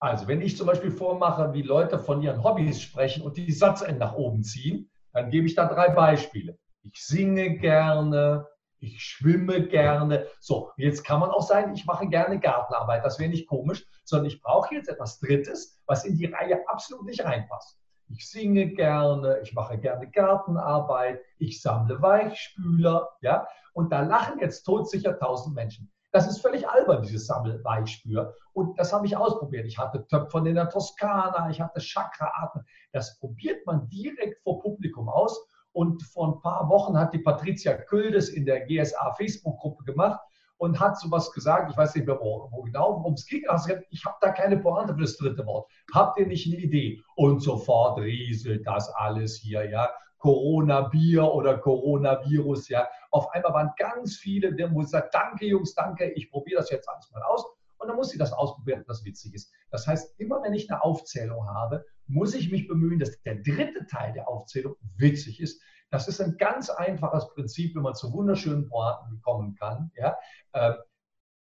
Also, 0.00 0.28
wenn 0.28 0.40
ich 0.40 0.56
zum 0.56 0.66
Beispiel 0.66 0.92
vormache, 0.92 1.52
wie 1.54 1.62
Leute 1.62 1.98
von 1.98 2.22
ihren 2.22 2.44
Hobbys 2.44 2.80
sprechen 2.80 3.22
und 3.22 3.36
die 3.36 3.50
Satzenden 3.50 3.98
nach 3.98 4.14
oben 4.14 4.44
ziehen, 4.44 4.90
dann 5.12 5.30
gebe 5.30 5.46
ich 5.46 5.56
da 5.56 5.66
drei 5.66 5.88
Beispiele. 5.88 6.56
Ich 6.84 7.04
singe 7.04 7.58
gerne, 7.58 8.46
ich 8.80 9.02
schwimme 9.02 9.66
gerne. 9.66 10.26
So, 10.40 10.70
jetzt 10.76 11.04
kann 11.04 11.20
man 11.20 11.30
auch 11.30 11.42
sagen, 11.42 11.74
ich 11.74 11.86
mache 11.86 12.06
gerne 12.08 12.38
Gartenarbeit. 12.38 13.04
Das 13.04 13.18
wäre 13.18 13.30
nicht 13.30 13.48
komisch, 13.48 13.84
sondern 14.04 14.26
ich 14.26 14.40
brauche 14.40 14.74
jetzt 14.74 14.88
etwas 14.88 15.18
Drittes, 15.18 15.80
was 15.86 16.04
in 16.04 16.16
die 16.16 16.26
Reihe 16.26 16.62
absolut 16.68 17.04
nicht 17.04 17.24
reinpasst. 17.24 17.78
Ich 18.10 18.30
singe 18.30 18.68
gerne, 18.68 19.40
ich 19.42 19.52
mache 19.52 19.78
gerne 19.78 20.08
Gartenarbeit, 20.10 21.20
ich 21.38 21.60
sammle 21.60 22.00
Weichspüler, 22.00 23.10
ja, 23.20 23.46
und 23.74 23.92
da 23.92 24.00
lachen 24.00 24.40
jetzt 24.40 24.62
todsicher 24.62 25.18
tausend 25.18 25.54
Menschen. 25.54 25.92
Das 26.10 26.26
ist 26.26 26.40
völlig 26.40 26.66
albern, 26.66 27.02
dieses 27.02 27.26
Sammelweichspür. 27.26 28.34
Und 28.54 28.78
das 28.78 28.94
habe 28.94 29.06
ich 29.06 29.14
ausprobiert. 29.14 29.66
Ich 29.66 29.76
hatte 29.76 30.06
Töpfern 30.06 30.46
in 30.46 30.54
der 30.54 30.70
Toskana, 30.70 31.50
ich 31.50 31.60
hatte 31.60 31.80
Chakraatmen. 31.80 32.64
Das 32.92 33.18
probiert 33.18 33.66
man 33.66 33.88
direkt 33.90 34.42
vor 34.42 34.60
Publikum 34.60 35.10
aus. 35.10 35.38
Und 35.72 36.02
vor 36.02 36.28
ein 36.28 36.40
paar 36.40 36.68
Wochen 36.68 36.98
hat 36.98 37.12
die 37.12 37.18
Patricia 37.18 37.74
Küldes 37.74 38.28
in 38.28 38.44
der 38.44 38.66
GSA 38.66 39.12
Facebook-Gruppe 39.14 39.84
gemacht 39.84 40.20
und 40.58 40.78
hat 40.80 40.98
sowas 40.98 41.30
gesagt, 41.32 41.70
ich 41.70 41.76
weiß 41.76 41.94
nicht 41.94 42.06
mehr 42.06 42.18
wo, 42.20 42.48
wo 42.50 42.62
genau, 42.62 42.98
worum 42.98 43.14
es 43.14 43.26
ging. 43.26 43.46
Also 43.48 43.74
ich 43.90 44.04
habe 44.04 44.16
da 44.20 44.30
keine 44.30 44.58
Pointe 44.58 44.94
für 44.94 45.00
das 45.00 45.16
dritte 45.16 45.46
Wort. 45.46 45.70
Habt 45.94 46.18
ihr 46.18 46.26
nicht 46.26 46.46
eine 46.46 46.60
Idee? 46.60 47.00
Und 47.16 47.40
sofort 47.40 47.98
rieselt 48.00 48.66
das 48.66 48.88
alles 48.90 49.36
hier, 49.36 49.68
ja. 49.70 49.88
Corona-Bier 50.18 51.24
oder 51.32 51.58
Coronavirus, 51.58 52.68
ja. 52.70 52.88
Auf 53.12 53.30
einmal 53.32 53.52
waren 53.52 53.70
ganz 53.76 54.16
viele, 54.16 54.52
die 54.52 54.68
wo 54.72 54.80
gesagt, 54.80 55.14
danke 55.14 55.46
Jungs, 55.46 55.74
danke, 55.74 56.10
ich 56.10 56.28
probiere 56.30 56.60
das 56.60 56.70
jetzt 56.70 56.88
alles 56.88 57.10
mal 57.12 57.22
aus. 57.22 57.44
Und 57.78 57.88
dann 57.88 57.96
muss 57.96 58.10
sie 58.10 58.18
das 58.18 58.32
ausprobieren, 58.32 58.84
was 58.86 59.04
witzig 59.04 59.34
ist. 59.34 59.52
Das 59.70 59.86
heißt, 59.86 60.18
immer 60.18 60.42
wenn 60.42 60.54
ich 60.54 60.70
eine 60.70 60.82
Aufzählung 60.82 61.46
habe, 61.48 61.84
muss 62.06 62.34
ich 62.34 62.50
mich 62.50 62.66
bemühen, 62.66 62.98
dass 62.98 63.20
der 63.22 63.36
dritte 63.36 63.86
Teil 63.86 64.12
der 64.12 64.28
Aufzählung 64.28 64.76
witzig 64.96 65.40
ist. 65.40 65.62
Das 65.90 66.08
ist 66.08 66.20
ein 66.20 66.36
ganz 66.36 66.70
einfaches 66.70 67.28
Prinzip, 67.34 67.74
wenn 67.74 67.82
man 67.82 67.94
zu 67.94 68.12
wunderschönen 68.12 68.68
Pointen 68.68 69.20
kommen 69.22 69.54
kann. 69.54 69.90
Ja? 69.96 70.16
Ähm, 70.52 70.74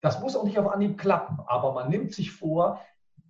das 0.00 0.20
muss 0.20 0.36
auch 0.36 0.44
nicht 0.44 0.58
auf 0.58 0.70
Anhieb 0.70 0.98
klappen, 0.98 1.40
aber 1.46 1.72
man 1.72 1.88
nimmt 1.88 2.12
sich 2.12 2.30
vor, 2.30 2.80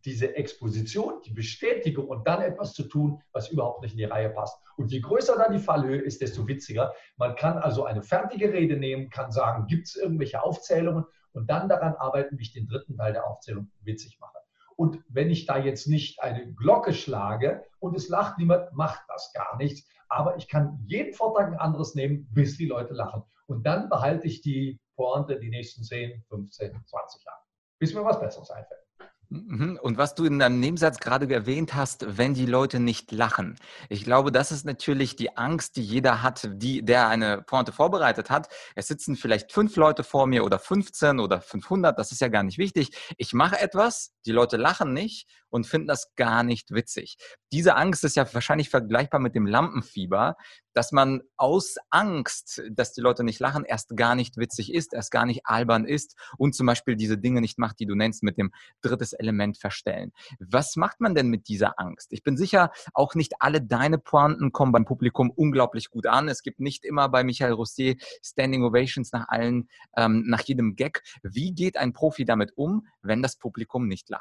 diese 0.05 0.37
Exposition, 0.37 1.21
die 1.25 1.33
Bestätigung 1.33 2.07
und 2.07 2.27
dann 2.29 2.41
etwas 2.41 2.75
zu 2.75 2.85
tun, 2.85 3.21
was 3.33 3.51
überhaupt 3.51 3.83
nicht 3.83 3.93
in 3.93 3.99
die 3.99 4.05
Reihe 4.05 4.31
passt. 4.31 4.57
Und 4.77 4.93
je 4.93 5.01
größer 5.01 5.37
dann 5.37 5.53
die 5.53 5.59
Fallhöhe 5.59 6.01
ist, 6.01 6.21
desto 6.21 6.47
witziger. 6.47 6.95
Man 7.17 7.35
kann 7.35 7.59
also 7.59 7.85
eine 7.85 8.03
fertige 8.03 8.53
Rede 8.53 8.77
nehmen, 8.77 9.11
kann 9.11 9.33
sagen, 9.33 9.67
gibt 9.67 9.89
es 9.89 9.97
irgendwelche 9.97 10.43
Aufzählungen 10.43 11.05
und 11.37 11.49
dann 11.49 11.69
daran 11.69 11.95
arbeiten, 11.95 12.39
wie 12.39 12.43
ich 12.43 12.53
den 12.53 12.67
dritten 12.67 12.97
Teil 12.97 13.13
der 13.13 13.27
Aufzählung 13.27 13.71
witzig 13.83 14.19
mache. 14.21 14.39
Und 14.77 15.03
wenn 15.09 15.31
ich 15.31 15.47
da 15.47 15.59
jetzt 15.59 15.87
nicht 15.87 16.21
eine 16.21 16.53
Glocke 16.53 16.93
schlage 16.93 17.65
und 17.79 17.97
es 17.97 18.09
lacht 18.09 18.39
niemand, 18.39 18.73
macht 18.73 19.03
das 19.09 19.33
gar 19.33 19.57
nichts. 19.57 19.89
Aber 20.09 20.37
ich 20.37 20.49
kann 20.49 20.79
jeden 20.87 21.15
Vortrag 21.15 21.49
ein 21.49 21.59
anderes 21.59 21.95
nehmen, 21.95 22.29
bis 22.33 22.57
die 22.57 22.67
Leute 22.67 22.95
lachen. 22.95 23.23
Und 23.47 23.65
dann 23.67 23.89
behalte 23.89 24.27
ich 24.27 24.43
die 24.43 24.81
Pointe 24.97 25.39
die 25.39 25.51
nächsten 25.51 25.83
10, 25.83 26.25
15, 26.29 26.85
20 26.85 27.25
Jahre, 27.25 27.41
bis 27.79 27.95
mir 27.95 28.05
was 28.05 28.21
Besseres 28.21 28.51
einfällt. 28.51 28.86
Mhm. 29.29 29.79
Und 29.83 29.99
was 29.99 30.15
du 30.15 30.25
in 30.25 30.39
deinem 30.39 30.61
Nebensatz 30.61 30.99
gerade 30.99 31.33
erwähnt 31.33 31.75
hast, 31.75 32.17
wenn 32.17 32.35
die 32.35 32.47
Leute 32.47 32.79
nicht 32.79 33.11
lachen. 33.11 33.57
Ich 33.89 34.05
glaube, 34.05 34.31
das 34.31 34.53
ist 34.53 34.65
natürlich 34.65 35.17
die 35.17 35.37
Angst, 35.37 35.77
die 35.77 35.83
jeder 35.83 36.23
hat, 36.23 36.49
die, 36.53 36.85
der 36.85 37.09
eine 37.09 37.43
Pointe 37.43 37.73
vorbereitet 37.73 38.31
hat. 38.31 38.49
Es 38.75 38.87
sitzen 38.87 39.17
vielleicht 39.17 39.53
fünf 39.53 39.75
Leute 39.77 40.05
vor 40.05 40.27
mir 40.27 40.45
oder 40.45 40.59
15 40.59 41.19
oder 41.19 41.41
500, 41.41 41.99
das 41.99 42.13
ist 42.13 42.21
ja 42.21 42.29
gar 42.29 42.45
nicht 42.45 42.59
wichtig. 42.59 42.91
Ich 43.17 43.33
mache 43.33 43.59
etwas, 43.61 44.13
die 44.27 44.33
Leute 44.33 44.57
lachen 44.57 44.93
nicht 44.93 45.29
und 45.49 45.67
finden 45.67 45.87
das 45.87 46.15
gar 46.17 46.43
nicht 46.43 46.73
witzig. 46.73 47.17
Diese 47.53 47.77
Angst 47.77 48.05
ist 48.05 48.17
ja 48.17 48.27
wahrscheinlich 48.35 48.69
vergleichbar 48.69 49.21
mit 49.21 49.35
dem 49.35 49.47
Lampenfieber, 49.47 50.37
dass 50.75 50.93
man 50.93 51.23
aus 51.37 51.77
Angst, 51.91 52.63
dass 52.71 52.93
die 52.93 53.01
Leute 53.01 53.25
nicht 53.25 53.41
lachen, 53.41 53.65
erst 53.65 53.97
gar 53.97 54.15
nicht 54.15 54.37
witzig 54.37 54.75
ist, 54.75 54.93
erst 54.93 55.11
gar 55.11 55.25
nicht 55.25 55.47
albern 55.47 55.87
ist 55.87 56.17
und 56.37 56.55
zum 56.55 56.67
Beispiel 56.67 56.97
diese 56.97 57.17
Dinge 57.17 57.41
nicht 57.41 57.59
macht, 57.59 57.81
die 57.81 57.87
du 57.87 57.95
nennst, 57.95 58.23
mit 58.23 58.37
dem 58.37 58.53
drittes 58.83 59.13
Element 59.15 59.57
verstellen. 59.57 60.13
Was 60.39 60.77
macht 60.77 61.01
man 61.01 61.15
denn 61.15 61.29
mit 61.29 61.49
dieser 61.49 61.81
Angst? 61.81 62.13
Ich 62.13 62.23
bin 62.23 62.37
sicher, 62.37 62.73
auch 62.93 63.15
nicht 63.15 63.35
alle 63.41 63.63
deine 63.63 63.99
Pointen 63.99 64.53
kommen 64.53 64.73
beim 64.73 64.85
Publikum 64.85 65.31
unglaublich 65.31 65.89
gut 65.91 66.07
an. 66.07 66.29
Es 66.29 66.43
gibt 66.43 66.61
nicht 66.61 66.85
immer 66.85 67.09
bei 67.09 67.25
Michael 67.25 67.53
Rossier 67.53 67.97
Standing 68.23 68.65
Ovations 68.65 69.13
nach 69.13 69.29
allen, 69.29 69.69
ähm, 69.97 70.25
nach 70.27 70.43
jedem 70.43 70.77
Gag. 70.77 71.03
Wie 71.23 71.55
geht 71.55 71.77
ein 71.79 71.93
Profi 71.93 72.25
damit 72.25 72.53
um, 72.57 72.87
wenn 73.01 73.23
das 73.23 73.37
Publikum 73.37 73.89
nicht 73.89 74.11
lacht? 74.11 74.16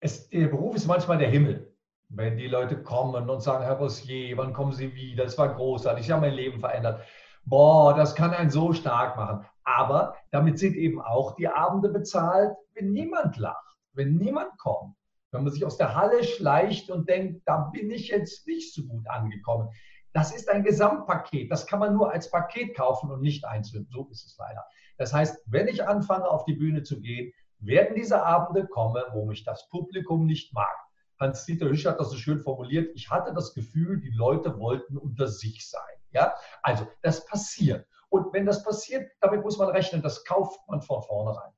Es, 0.00 0.28
der 0.30 0.48
Beruf 0.48 0.76
ist 0.76 0.86
manchmal 0.86 1.18
der 1.18 1.30
Himmel 1.30 1.70
wenn 2.10 2.36
die 2.36 2.48
Leute 2.48 2.82
kommen 2.82 3.30
und 3.30 3.40
sagen, 3.40 3.64
Herr 3.64 3.78
Rossier, 3.78 4.36
wann 4.36 4.52
kommen 4.52 4.72
Sie 4.72 4.94
wieder? 4.94 5.24
Das 5.24 5.38
war 5.38 5.54
großartig, 5.54 6.06
Sie 6.06 6.12
haben 6.12 6.20
mein 6.20 6.34
Leben 6.34 6.60
verändert. 6.60 7.02
Boah, 7.44 7.94
das 7.94 8.14
kann 8.14 8.34
einen 8.34 8.50
so 8.50 8.72
stark 8.72 9.16
machen. 9.16 9.46
Aber 9.62 10.16
damit 10.30 10.58
sind 10.58 10.74
eben 10.74 11.00
auch 11.00 11.36
die 11.36 11.48
Abende 11.48 11.88
bezahlt, 11.88 12.56
wenn 12.74 12.92
niemand 12.92 13.36
lacht, 13.36 13.76
wenn 13.92 14.16
niemand 14.16 14.58
kommt. 14.58 14.96
Wenn 15.30 15.44
man 15.44 15.52
sich 15.52 15.64
aus 15.64 15.76
der 15.76 15.94
Halle 15.94 16.24
schleicht 16.24 16.90
und 16.90 17.08
denkt, 17.08 17.42
da 17.46 17.70
bin 17.72 17.90
ich 17.90 18.08
jetzt 18.08 18.46
nicht 18.48 18.74
so 18.74 18.82
gut 18.82 19.08
angekommen. 19.08 19.68
Das 20.12 20.34
ist 20.34 20.48
ein 20.48 20.64
Gesamtpaket. 20.64 21.50
Das 21.50 21.66
kann 21.66 21.78
man 21.78 21.94
nur 21.94 22.10
als 22.10 22.30
Paket 22.30 22.76
kaufen 22.76 23.10
und 23.10 23.20
nicht 23.20 23.44
einzeln. 23.44 23.86
So 23.90 24.08
ist 24.10 24.24
es 24.26 24.36
leider. 24.38 24.64
Das 24.98 25.12
heißt, 25.12 25.42
wenn 25.46 25.68
ich 25.68 25.86
anfange, 25.86 26.28
auf 26.28 26.44
die 26.44 26.54
Bühne 26.54 26.82
zu 26.82 27.00
gehen, 27.00 27.32
werden 27.58 27.94
diese 27.94 28.22
Abende 28.24 28.66
kommen, 28.66 29.02
wo 29.12 29.24
mich 29.24 29.44
das 29.44 29.68
Publikum 29.68 30.26
nicht 30.26 30.52
mag. 30.52 30.74
Hans-Dieter 31.20 31.68
Hüsch 31.68 31.84
hat 31.84 32.00
das 32.00 32.10
so 32.10 32.16
schön 32.16 32.40
formuliert, 32.40 32.90
ich 32.94 33.10
hatte 33.10 33.34
das 33.34 33.52
Gefühl, 33.52 34.00
die 34.00 34.10
Leute 34.10 34.58
wollten 34.58 34.96
unter 34.96 35.28
sich 35.28 35.68
sein. 35.68 35.82
Ja? 36.12 36.34
Also 36.62 36.86
das 37.02 37.26
passiert. 37.26 37.86
Und 38.08 38.32
wenn 38.32 38.46
das 38.46 38.64
passiert, 38.64 39.10
damit 39.20 39.42
muss 39.42 39.58
man 39.58 39.68
rechnen, 39.68 40.02
das 40.02 40.24
kauft 40.24 40.58
man 40.66 40.80
von 40.80 41.02
vornherein. 41.02 41.52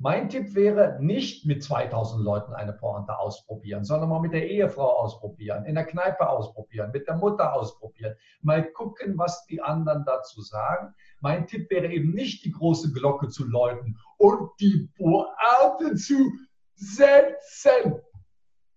Mein 0.00 0.28
Tipp 0.28 0.54
wäre, 0.54 0.96
nicht 1.00 1.44
mit 1.44 1.64
2000 1.64 2.22
Leuten 2.22 2.54
eine 2.54 2.72
Pointe 2.72 3.18
ausprobieren, 3.18 3.84
sondern 3.84 4.08
mal 4.08 4.20
mit 4.20 4.32
der 4.32 4.48
Ehefrau 4.48 4.96
ausprobieren, 4.96 5.64
in 5.64 5.74
der 5.74 5.86
Kneipe 5.86 6.28
ausprobieren, 6.28 6.92
mit 6.92 7.08
der 7.08 7.16
Mutter 7.16 7.52
ausprobieren, 7.52 8.14
mal 8.40 8.64
gucken, 8.70 9.18
was 9.18 9.44
die 9.46 9.60
anderen 9.60 10.04
dazu 10.04 10.40
sagen. 10.40 10.94
Mein 11.20 11.48
Tipp 11.48 11.68
wäre 11.70 11.88
eben 11.88 12.12
nicht 12.12 12.44
die 12.44 12.52
große 12.52 12.92
Glocke 12.92 13.28
zu 13.28 13.44
läuten 13.44 13.98
und 14.18 14.50
die 14.60 14.88
Pointe 14.96 15.96
zu 15.96 16.30
setzen 16.74 18.00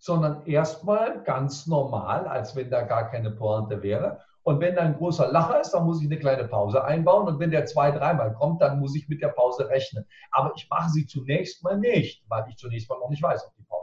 sondern 0.02 0.48
erstmal 0.48 1.22
ganz 1.22 1.68
normal, 1.68 2.28
als 2.28 2.56
wenn 2.56 2.72
da 2.72 2.82
gar 2.82 3.12
keine 3.12 3.30
Pointe 3.30 3.84
wäre. 3.84 4.20
Und 4.44 4.60
wenn 4.60 4.76
da 4.76 4.82
ein 4.82 4.96
großer 4.96 5.32
Lacher 5.32 5.60
ist, 5.62 5.72
dann 5.72 5.86
muss 5.86 6.02
ich 6.02 6.08
eine 6.08 6.20
kleine 6.20 6.48
Pause 6.48 6.84
einbauen. 6.84 7.28
Und 7.28 7.40
wenn 7.40 7.52
der 7.52 7.66
zwei, 7.66 7.92
dreimal 7.92 8.34
kommt, 8.34 8.62
dann 8.62 8.80
muss 8.80 8.96
ich 8.96 9.08
mit 9.10 9.22
der 9.22 9.30
Pause 9.30 9.68
rechnen. 9.70 10.06
Aber 10.32 10.54
ich 10.56 10.68
mache 10.70 10.90
sie 10.90 11.06
zunächst 11.06 11.64
mal 11.64 11.78
nicht, 11.78 12.24
weil 12.28 12.46
ich 12.50 12.58
zunächst 12.58 12.90
mal 12.90 13.00
noch 13.00 13.10
nicht 13.10 13.22
weiß, 13.22 13.46
ob 13.46 13.56
die 13.56 13.64
Pause. 13.64 13.81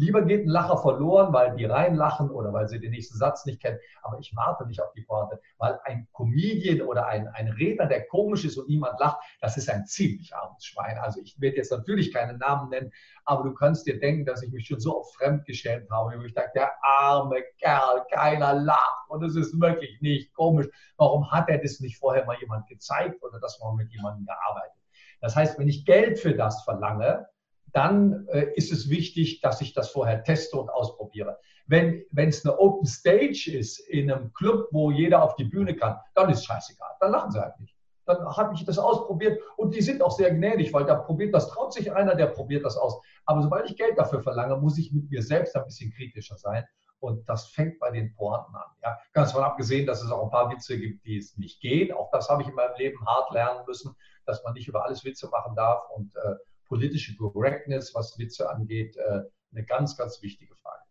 Lieber 0.00 0.22
geht 0.22 0.46
ein 0.46 0.48
Lacher 0.48 0.78
verloren, 0.78 1.30
weil 1.34 1.54
die 1.56 1.66
reinlachen 1.66 2.30
oder 2.30 2.54
weil 2.54 2.68
sie 2.68 2.80
den 2.80 2.92
nächsten 2.92 3.18
Satz 3.18 3.44
nicht 3.44 3.60
kennen. 3.60 3.78
Aber 4.00 4.18
ich 4.18 4.34
warte 4.34 4.66
nicht 4.66 4.80
auf 4.80 4.92
die 4.94 5.02
Pointe, 5.02 5.38
weil 5.58 5.78
ein 5.84 6.08
Comedian 6.14 6.80
oder 6.80 7.06
ein, 7.06 7.28
ein 7.28 7.48
Redner, 7.48 7.84
der 7.84 8.06
komisch 8.06 8.46
ist 8.46 8.56
und 8.56 8.66
niemand 8.66 8.98
lacht, 8.98 9.18
das 9.42 9.58
ist 9.58 9.68
ein 9.68 9.84
ziemlich 9.84 10.34
armes 10.34 10.64
Schwein. 10.64 10.96
Also 10.96 11.20
ich 11.20 11.38
werde 11.38 11.58
jetzt 11.58 11.70
natürlich 11.70 12.14
keinen 12.14 12.38
Namen 12.38 12.70
nennen, 12.70 12.90
aber 13.26 13.44
du 13.44 13.52
kannst 13.52 13.86
dir 13.86 14.00
denken, 14.00 14.24
dass 14.24 14.42
ich 14.42 14.50
mich 14.50 14.66
schon 14.66 14.80
so 14.80 15.00
oft 15.00 15.14
fremdgeschämt 15.16 15.90
habe. 15.90 16.18
Wo 16.18 16.22
ich 16.22 16.32
dachte, 16.32 16.52
der 16.54 16.72
arme 16.82 17.42
Kerl, 17.58 18.06
keiner 18.10 18.54
lacht 18.54 19.10
und 19.10 19.22
es 19.22 19.36
ist 19.36 19.60
wirklich 19.60 20.00
nicht 20.00 20.32
komisch. 20.32 20.66
Warum 20.96 21.30
hat 21.30 21.50
er 21.50 21.58
das 21.58 21.80
nicht 21.80 21.98
vorher 21.98 22.24
mal 22.24 22.38
jemand 22.40 22.66
gezeigt 22.68 23.22
oder 23.22 23.38
das 23.38 23.60
mal 23.60 23.74
mit 23.74 23.90
jemandem 23.92 24.24
gearbeitet? 24.24 24.80
Das 25.20 25.36
heißt, 25.36 25.58
wenn 25.58 25.68
ich 25.68 25.84
Geld 25.84 26.18
für 26.18 26.34
das 26.34 26.62
verlange, 26.62 27.26
dann 27.72 28.26
äh, 28.28 28.46
ist 28.54 28.72
es 28.72 28.88
wichtig, 28.90 29.40
dass 29.40 29.60
ich 29.60 29.72
das 29.72 29.90
vorher 29.90 30.22
teste 30.24 30.56
und 30.56 30.70
ausprobiere. 30.70 31.38
Wenn 31.66 32.04
es 32.16 32.44
eine 32.44 32.58
Open 32.58 32.86
Stage 32.86 33.48
ist 33.56 33.78
in 33.78 34.10
einem 34.10 34.32
Club, 34.32 34.68
wo 34.72 34.90
jeder 34.90 35.22
auf 35.22 35.36
die 35.36 35.44
Bühne 35.44 35.76
kann, 35.76 35.98
dann 36.14 36.28
ist 36.28 36.38
es 36.38 36.44
scheißegal. 36.46 36.90
Dann 36.98 37.12
lachen 37.12 37.30
sie 37.30 37.40
halt 37.40 37.60
nicht. 37.60 37.76
Dann 38.06 38.26
habe 38.36 38.54
ich 38.54 38.64
das 38.64 38.78
ausprobiert 38.78 39.40
und 39.56 39.74
die 39.74 39.82
sind 39.82 40.02
auch 40.02 40.10
sehr 40.10 40.34
gnädig, 40.34 40.72
weil 40.72 40.84
da 40.84 40.96
probiert 40.96 41.32
das, 41.32 41.48
traut 41.48 41.72
sich 41.72 41.92
einer, 41.92 42.16
der 42.16 42.26
probiert 42.26 42.64
das 42.64 42.76
aus. 42.76 43.00
Aber 43.24 43.42
sobald 43.42 43.70
ich 43.70 43.76
Geld 43.76 43.96
dafür 43.96 44.20
verlange, 44.20 44.56
muss 44.56 44.78
ich 44.78 44.92
mit 44.92 45.08
mir 45.10 45.22
selbst 45.22 45.54
ein 45.54 45.64
bisschen 45.64 45.92
kritischer 45.92 46.36
sein 46.36 46.64
Und 46.98 47.28
das 47.28 47.46
fängt 47.46 47.78
bei 47.78 47.92
den 47.92 48.12
Pointen 48.16 48.54
an. 48.56 48.64
Ja. 48.82 48.98
Ganz 49.12 49.30
von 49.30 49.44
abgesehen, 49.44 49.86
dass 49.86 50.02
es 50.02 50.10
auch 50.10 50.24
ein 50.24 50.30
paar 50.30 50.50
Witze 50.50 50.76
gibt, 50.76 51.04
die 51.04 51.18
es 51.18 51.36
nicht 51.36 51.60
gehen. 51.60 51.92
Auch 51.92 52.10
das 52.10 52.28
habe 52.28 52.42
ich 52.42 52.48
in 52.48 52.54
meinem 52.54 52.74
Leben 52.76 53.06
hart 53.06 53.30
lernen 53.30 53.64
müssen, 53.64 53.94
dass 54.26 54.42
man 54.42 54.54
nicht 54.54 54.66
über 54.66 54.84
alles 54.84 55.04
Witze 55.04 55.28
machen 55.28 55.54
darf. 55.54 55.88
Und 55.94 56.16
äh, 56.16 56.34
politische 56.70 57.16
Correctness, 57.16 57.94
was 57.94 58.16
Witze 58.16 58.48
angeht, 58.48 58.96
äh, 58.96 59.22
eine 59.52 59.64
ganz, 59.66 59.96
ganz 59.96 60.22
wichtige 60.22 60.54
Frage. 60.54 60.84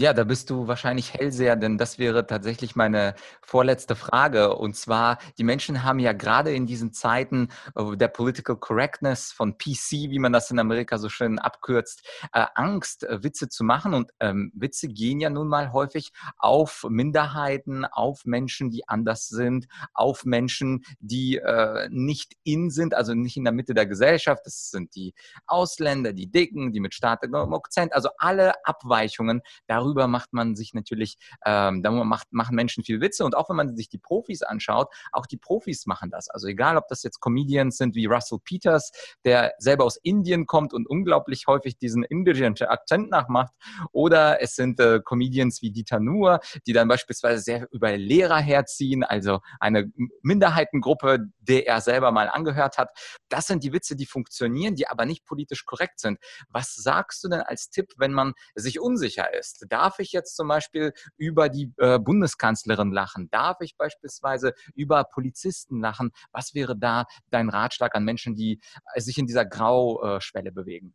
Ja, 0.00 0.12
da 0.12 0.22
bist 0.22 0.48
du 0.48 0.68
wahrscheinlich 0.68 1.12
Hellseher, 1.12 1.56
denn 1.56 1.76
das 1.76 1.98
wäre 1.98 2.24
tatsächlich 2.24 2.76
meine 2.76 3.16
vorletzte 3.42 3.96
Frage. 3.96 4.54
Und 4.54 4.76
zwar, 4.76 5.18
die 5.38 5.42
Menschen 5.42 5.82
haben 5.82 5.98
ja 5.98 6.12
gerade 6.12 6.54
in 6.54 6.66
diesen 6.66 6.92
Zeiten 6.92 7.48
äh, 7.74 7.96
der 7.96 8.06
Political 8.06 8.54
Correctness 8.58 9.32
von 9.32 9.58
PC, 9.58 10.08
wie 10.10 10.20
man 10.20 10.32
das 10.32 10.52
in 10.52 10.60
Amerika 10.60 10.98
so 10.98 11.08
schön 11.08 11.40
abkürzt, 11.40 12.06
äh, 12.32 12.46
Angst, 12.54 13.02
äh, 13.02 13.24
Witze 13.24 13.48
zu 13.48 13.64
machen. 13.64 13.92
Und 13.92 14.12
ähm, 14.20 14.52
Witze 14.54 14.86
gehen 14.86 15.18
ja 15.18 15.30
nun 15.30 15.48
mal 15.48 15.72
häufig 15.72 16.12
auf 16.36 16.86
Minderheiten, 16.88 17.84
auf 17.84 18.24
Menschen, 18.24 18.70
die 18.70 18.86
anders 18.86 19.26
sind, 19.26 19.66
auf 19.94 20.24
Menschen, 20.24 20.84
die 21.00 21.38
äh, 21.38 21.88
nicht 21.90 22.36
in 22.44 22.70
sind, 22.70 22.94
also 22.94 23.14
nicht 23.14 23.36
in 23.36 23.42
der 23.42 23.52
Mitte 23.52 23.74
der 23.74 23.86
Gesellschaft. 23.86 24.46
Das 24.46 24.70
sind 24.70 24.94
die 24.94 25.12
Ausländer, 25.48 26.12
die 26.12 26.30
Dicken, 26.30 26.70
die 26.70 26.78
mit 26.78 26.94
starkem 26.94 27.34
Akzent, 27.34 27.92
also 27.92 28.10
alle 28.18 28.64
Abweichungen 28.64 29.42
darüber 29.66 29.87
darüber 29.88 30.06
macht 30.06 30.32
man 30.32 30.54
sich 30.54 30.74
natürlich, 30.74 31.16
ähm, 31.44 31.82
da 31.82 31.90
macht, 31.90 32.28
machen 32.30 32.54
Menschen 32.54 32.84
viel 32.84 33.00
Witze 33.00 33.24
und 33.24 33.36
auch 33.36 33.48
wenn 33.48 33.56
man 33.56 33.76
sich 33.76 33.88
die 33.88 33.98
Profis 33.98 34.42
anschaut, 34.42 34.88
auch 35.12 35.26
die 35.26 35.38
Profis 35.38 35.86
machen 35.86 36.10
das. 36.10 36.28
Also 36.28 36.46
egal, 36.46 36.76
ob 36.76 36.88
das 36.88 37.02
jetzt 37.02 37.20
Comedians 37.20 37.78
sind 37.78 37.94
wie 37.94 38.06
Russell 38.06 38.38
Peters, 38.44 38.92
der 39.24 39.54
selber 39.58 39.84
aus 39.84 39.96
Indien 40.02 40.46
kommt 40.46 40.74
und 40.74 40.88
unglaublich 40.88 41.46
häufig 41.46 41.78
diesen 41.78 42.04
indischen 42.04 42.54
Akzent 42.60 43.10
nachmacht, 43.10 43.52
oder 43.92 44.42
es 44.42 44.54
sind 44.54 44.78
äh, 44.80 45.00
Comedians 45.04 45.62
wie 45.62 45.70
Dieter 45.70 46.00
Nuhr, 46.00 46.40
die 46.66 46.72
dann 46.72 46.88
beispielsweise 46.88 47.42
sehr 47.42 47.68
über 47.72 47.96
Lehrer 47.96 48.38
herziehen, 48.38 49.04
also 49.04 49.40
eine 49.60 49.90
Minderheitengruppe, 50.22 51.28
der 51.48 51.66
er 51.66 51.80
selber 51.80 52.12
mal 52.12 52.28
angehört 52.28 52.78
hat. 52.78 52.90
Das 53.28 53.46
sind 53.46 53.64
die 53.64 53.72
Witze, 53.72 53.96
die 53.96 54.06
funktionieren, 54.06 54.74
die 54.74 54.88
aber 54.88 55.04
nicht 55.04 55.24
politisch 55.24 55.64
korrekt 55.64 56.00
sind. 56.00 56.18
Was 56.48 56.74
sagst 56.74 57.24
du 57.24 57.28
denn 57.28 57.40
als 57.40 57.70
Tipp, 57.70 57.92
wenn 57.96 58.12
man 58.12 58.34
sich 58.54 58.80
unsicher 58.80 59.32
ist? 59.34 59.66
Darf 59.68 59.98
ich 59.98 60.12
jetzt 60.12 60.36
zum 60.36 60.48
Beispiel 60.48 60.92
über 61.16 61.48
die 61.48 61.72
äh, 61.78 61.98
Bundeskanzlerin 61.98 62.92
lachen? 62.92 63.30
Darf 63.30 63.58
ich 63.60 63.76
beispielsweise 63.76 64.52
über 64.74 65.04
Polizisten 65.04 65.80
lachen? 65.80 66.10
Was 66.32 66.54
wäre 66.54 66.76
da 66.76 67.06
dein 67.30 67.48
Ratschlag 67.48 67.94
an 67.94 68.04
Menschen, 68.04 68.34
die 68.34 68.60
äh, 68.94 69.00
sich 69.00 69.18
in 69.18 69.26
dieser 69.26 69.44
Grauschwelle 69.44 70.52
bewegen? 70.52 70.94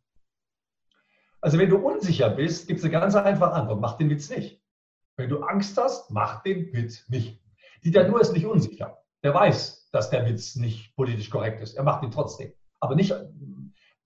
Also 1.40 1.58
wenn 1.58 1.68
du 1.68 1.76
unsicher 1.76 2.30
bist, 2.30 2.68
gibt 2.68 2.78
es 2.78 2.84
eine 2.84 2.92
ganz 2.92 3.14
einfache 3.14 3.52
Antwort. 3.52 3.80
Mach 3.80 3.98
den 3.98 4.08
Witz 4.08 4.30
nicht. 4.30 4.62
Wenn 5.16 5.28
du 5.28 5.42
Angst 5.42 5.76
hast, 5.76 6.10
mach 6.10 6.42
den 6.42 6.72
Witz 6.72 7.08
nicht. 7.08 7.42
Dieter 7.84 8.08
Nuhr 8.08 8.22
ist 8.22 8.32
nicht 8.32 8.46
unsicher. 8.46 8.98
Der 9.22 9.34
weiß, 9.34 9.83
dass 9.94 10.10
der 10.10 10.26
Witz 10.26 10.56
nicht 10.56 10.94
politisch 10.96 11.30
korrekt 11.30 11.60
ist. 11.60 11.74
Er 11.74 11.84
macht 11.84 12.02
ihn 12.02 12.10
trotzdem. 12.10 12.52
Aber 12.80 12.96
nicht 12.96 13.14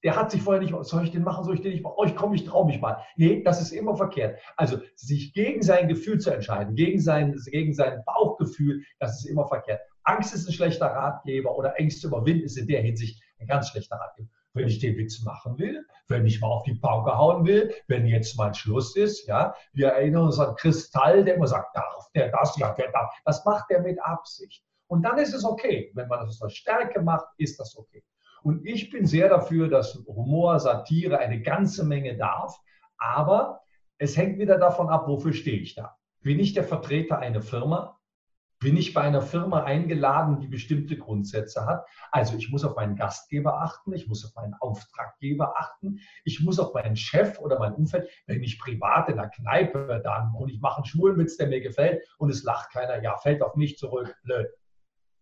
der 0.04 0.14
hat 0.14 0.30
sich 0.30 0.42
vorher 0.42 0.62
nicht, 0.62 0.72
soll 0.84 1.02
ich 1.02 1.10
den 1.10 1.24
machen, 1.24 1.44
soll 1.44 1.56
ich 1.56 1.60
den 1.60 1.72
nicht 1.72 1.82
machen? 1.82 1.94
Oh, 1.96 2.04
ich 2.04 2.14
komme, 2.14 2.36
ich 2.36 2.44
traue 2.44 2.66
mich 2.66 2.80
mal. 2.80 3.02
Nee, 3.16 3.42
das 3.42 3.60
ist 3.60 3.72
immer 3.72 3.96
verkehrt. 3.96 4.38
Also 4.56 4.78
sich 4.94 5.32
gegen 5.32 5.60
sein 5.60 5.88
Gefühl 5.88 6.20
zu 6.20 6.30
entscheiden, 6.30 6.76
gegen 6.76 7.00
sein, 7.00 7.36
gegen 7.50 7.74
sein 7.74 8.04
Bauchgefühl, 8.06 8.84
das 9.00 9.18
ist 9.18 9.24
immer 9.24 9.48
verkehrt. 9.48 9.80
Angst 10.04 10.32
ist 10.34 10.46
ein 10.46 10.52
schlechter 10.52 10.86
Ratgeber 10.86 11.56
oder 11.56 11.78
Ängste 11.80 12.06
überwinden 12.06 12.44
ist 12.44 12.56
in 12.56 12.68
der 12.68 12.80
Hinsicht 12.82 13.20
ein 13.40 13.48
ganz 13.48 13.70
schlechter 13.70 13.96
Ratgeber. 13.96 14.28
Wenn 14.54 14.68
ich 14.68 14.78
den 14.78 14.96
Witz 14.96 15.22
machen 15.24 15.58
will, 15.58 15.84
wenn 16.06 16.26
ich 16.26 16.40
mal 16.40 16.48
auf 16.48 16.62
die 16.62 16.74
Pauke 16.74 17.18
hauen 17.18 17.44
will, 17.44 17.74
wenn 17.88 18.06
jetzt 18.06 18.36
mal 18.38 18.54
Schluss 18.54 18.94
ist, 18.94 19.26
ja, 19.26 19.54
wir 19.72 19.88
erinnern 19.88 20.26
uns 20.26 20.38
an 20.38 20.54
Kristall, 20.54 21.24
der 21.24 21.34
immer 21.34 21.48
sagt, 21.48 21.76
darf 21.76 21.98
der 22.14 22.30
das, 22.30 22.56
ja, 22.58 22.72
der 22.74 22.90
darf. 22.90 23.14
Das 23.24 23.44
macht 23.44 23.70
er 23.70 23.80
mit 23.80 24.00
Absicht. 24.02 24.64
Und 24.88 25.02
dann 25.02 25.18
ist 25.18 25.34
es 25.34 25.44
okay. 25.44 25.90
Wenn 25.94 26.08
man 26.08 26.26
das 26.26 26.42
aus 26.42 26.54
Stärke 26.54 27.00
macht, 27.00 27.28
ist 27.36 27.60
das 27.60 27.76
okay. 27.76 28.02
Und 28.42 28.66
ich 28.66 28.90
bin 28.90 29.06
sehr 29.06 29.28
dafür, 29.28 29.68
dass 29.68 29.94
Humor, 30.06 30.58
Satire 30.58 31.18
eine 31.18 31.40
ganze 31.42 31.84
Menge 31.84 32.16
darf. 32.16 32.58
Aber 32.96 33.60
es 33.98 34.16
hängt 34.16 34.38
wieder 34.38 34.58
davon 34.58 34.88
ab, 34.88 35.06
wofür 35.06 35.32
stehe 35.32 35.60
ich 35.60 35.74
da. 35.74 35.96
Bin 36.22 36.40
ich 36.40 36.52
der 36.52 36.64
Vertreter 36.64 37.18
einer 37.18 37.42
Firma? 37.42 37.98
Bin 38.60 38.76
ich 38.76 38.92
bei 38.92 39.02
einer 39.02 39.22
Firma 39.22 39.62
eingeladen, 39.62 40.40
die 40.40 40.48
bestimmte 40.48 40.96
Grundsätze 40.96 41.64
hat? 41.64 41.86
Also 42.10 42.36
ich 42.36 42.50
muss 42.50 42.64
auf 42.64 42.74
meinen 42.74 42.96
Gastgeber 42.96 43.60
achten, 43.60 43.92
ich 43.92 44.08
muss 44.08 44.24
auf 44.24 44.34
meinen 44.34 44.54
Auftraggeber 44.54 45.56
achten, 45.56 46.00
ich 46.24 46.40
muss 46.40 46.58
auf 46.58 46.74
meinen 46.74 46.96
Chef 46.96 47.38
oder 47.38 47.60
mein 47.60 47.74
Umfeld. 47.74 48.08
Wenn 48.26 48.42
ich 48.42 48.58
privat 48.58 49.08
in 49.10 49.16
der 49.16 49.28
Kneipe 49.28 50.00
dann 50.02 50.34
und 50.34 50.48
ich 50.48 50.60
mache 50.60 50.78
einen 50.78 50.86
Schwulenwitz, 50.86 51.36
der 51.36 51.46
mir 51.46 51.60
gefällt 51.60 52.02
und 52.18 52.30
es 52.30 52.42
lacht 52.42 52.72
keiner, 52.72 53.00
ja, 53.00 53.16
fällt 53.18 53.42
auf 53.42 53.54
mich 53.54 53.78
zurück, 53.78 54.12
blöd. 54.24 54.48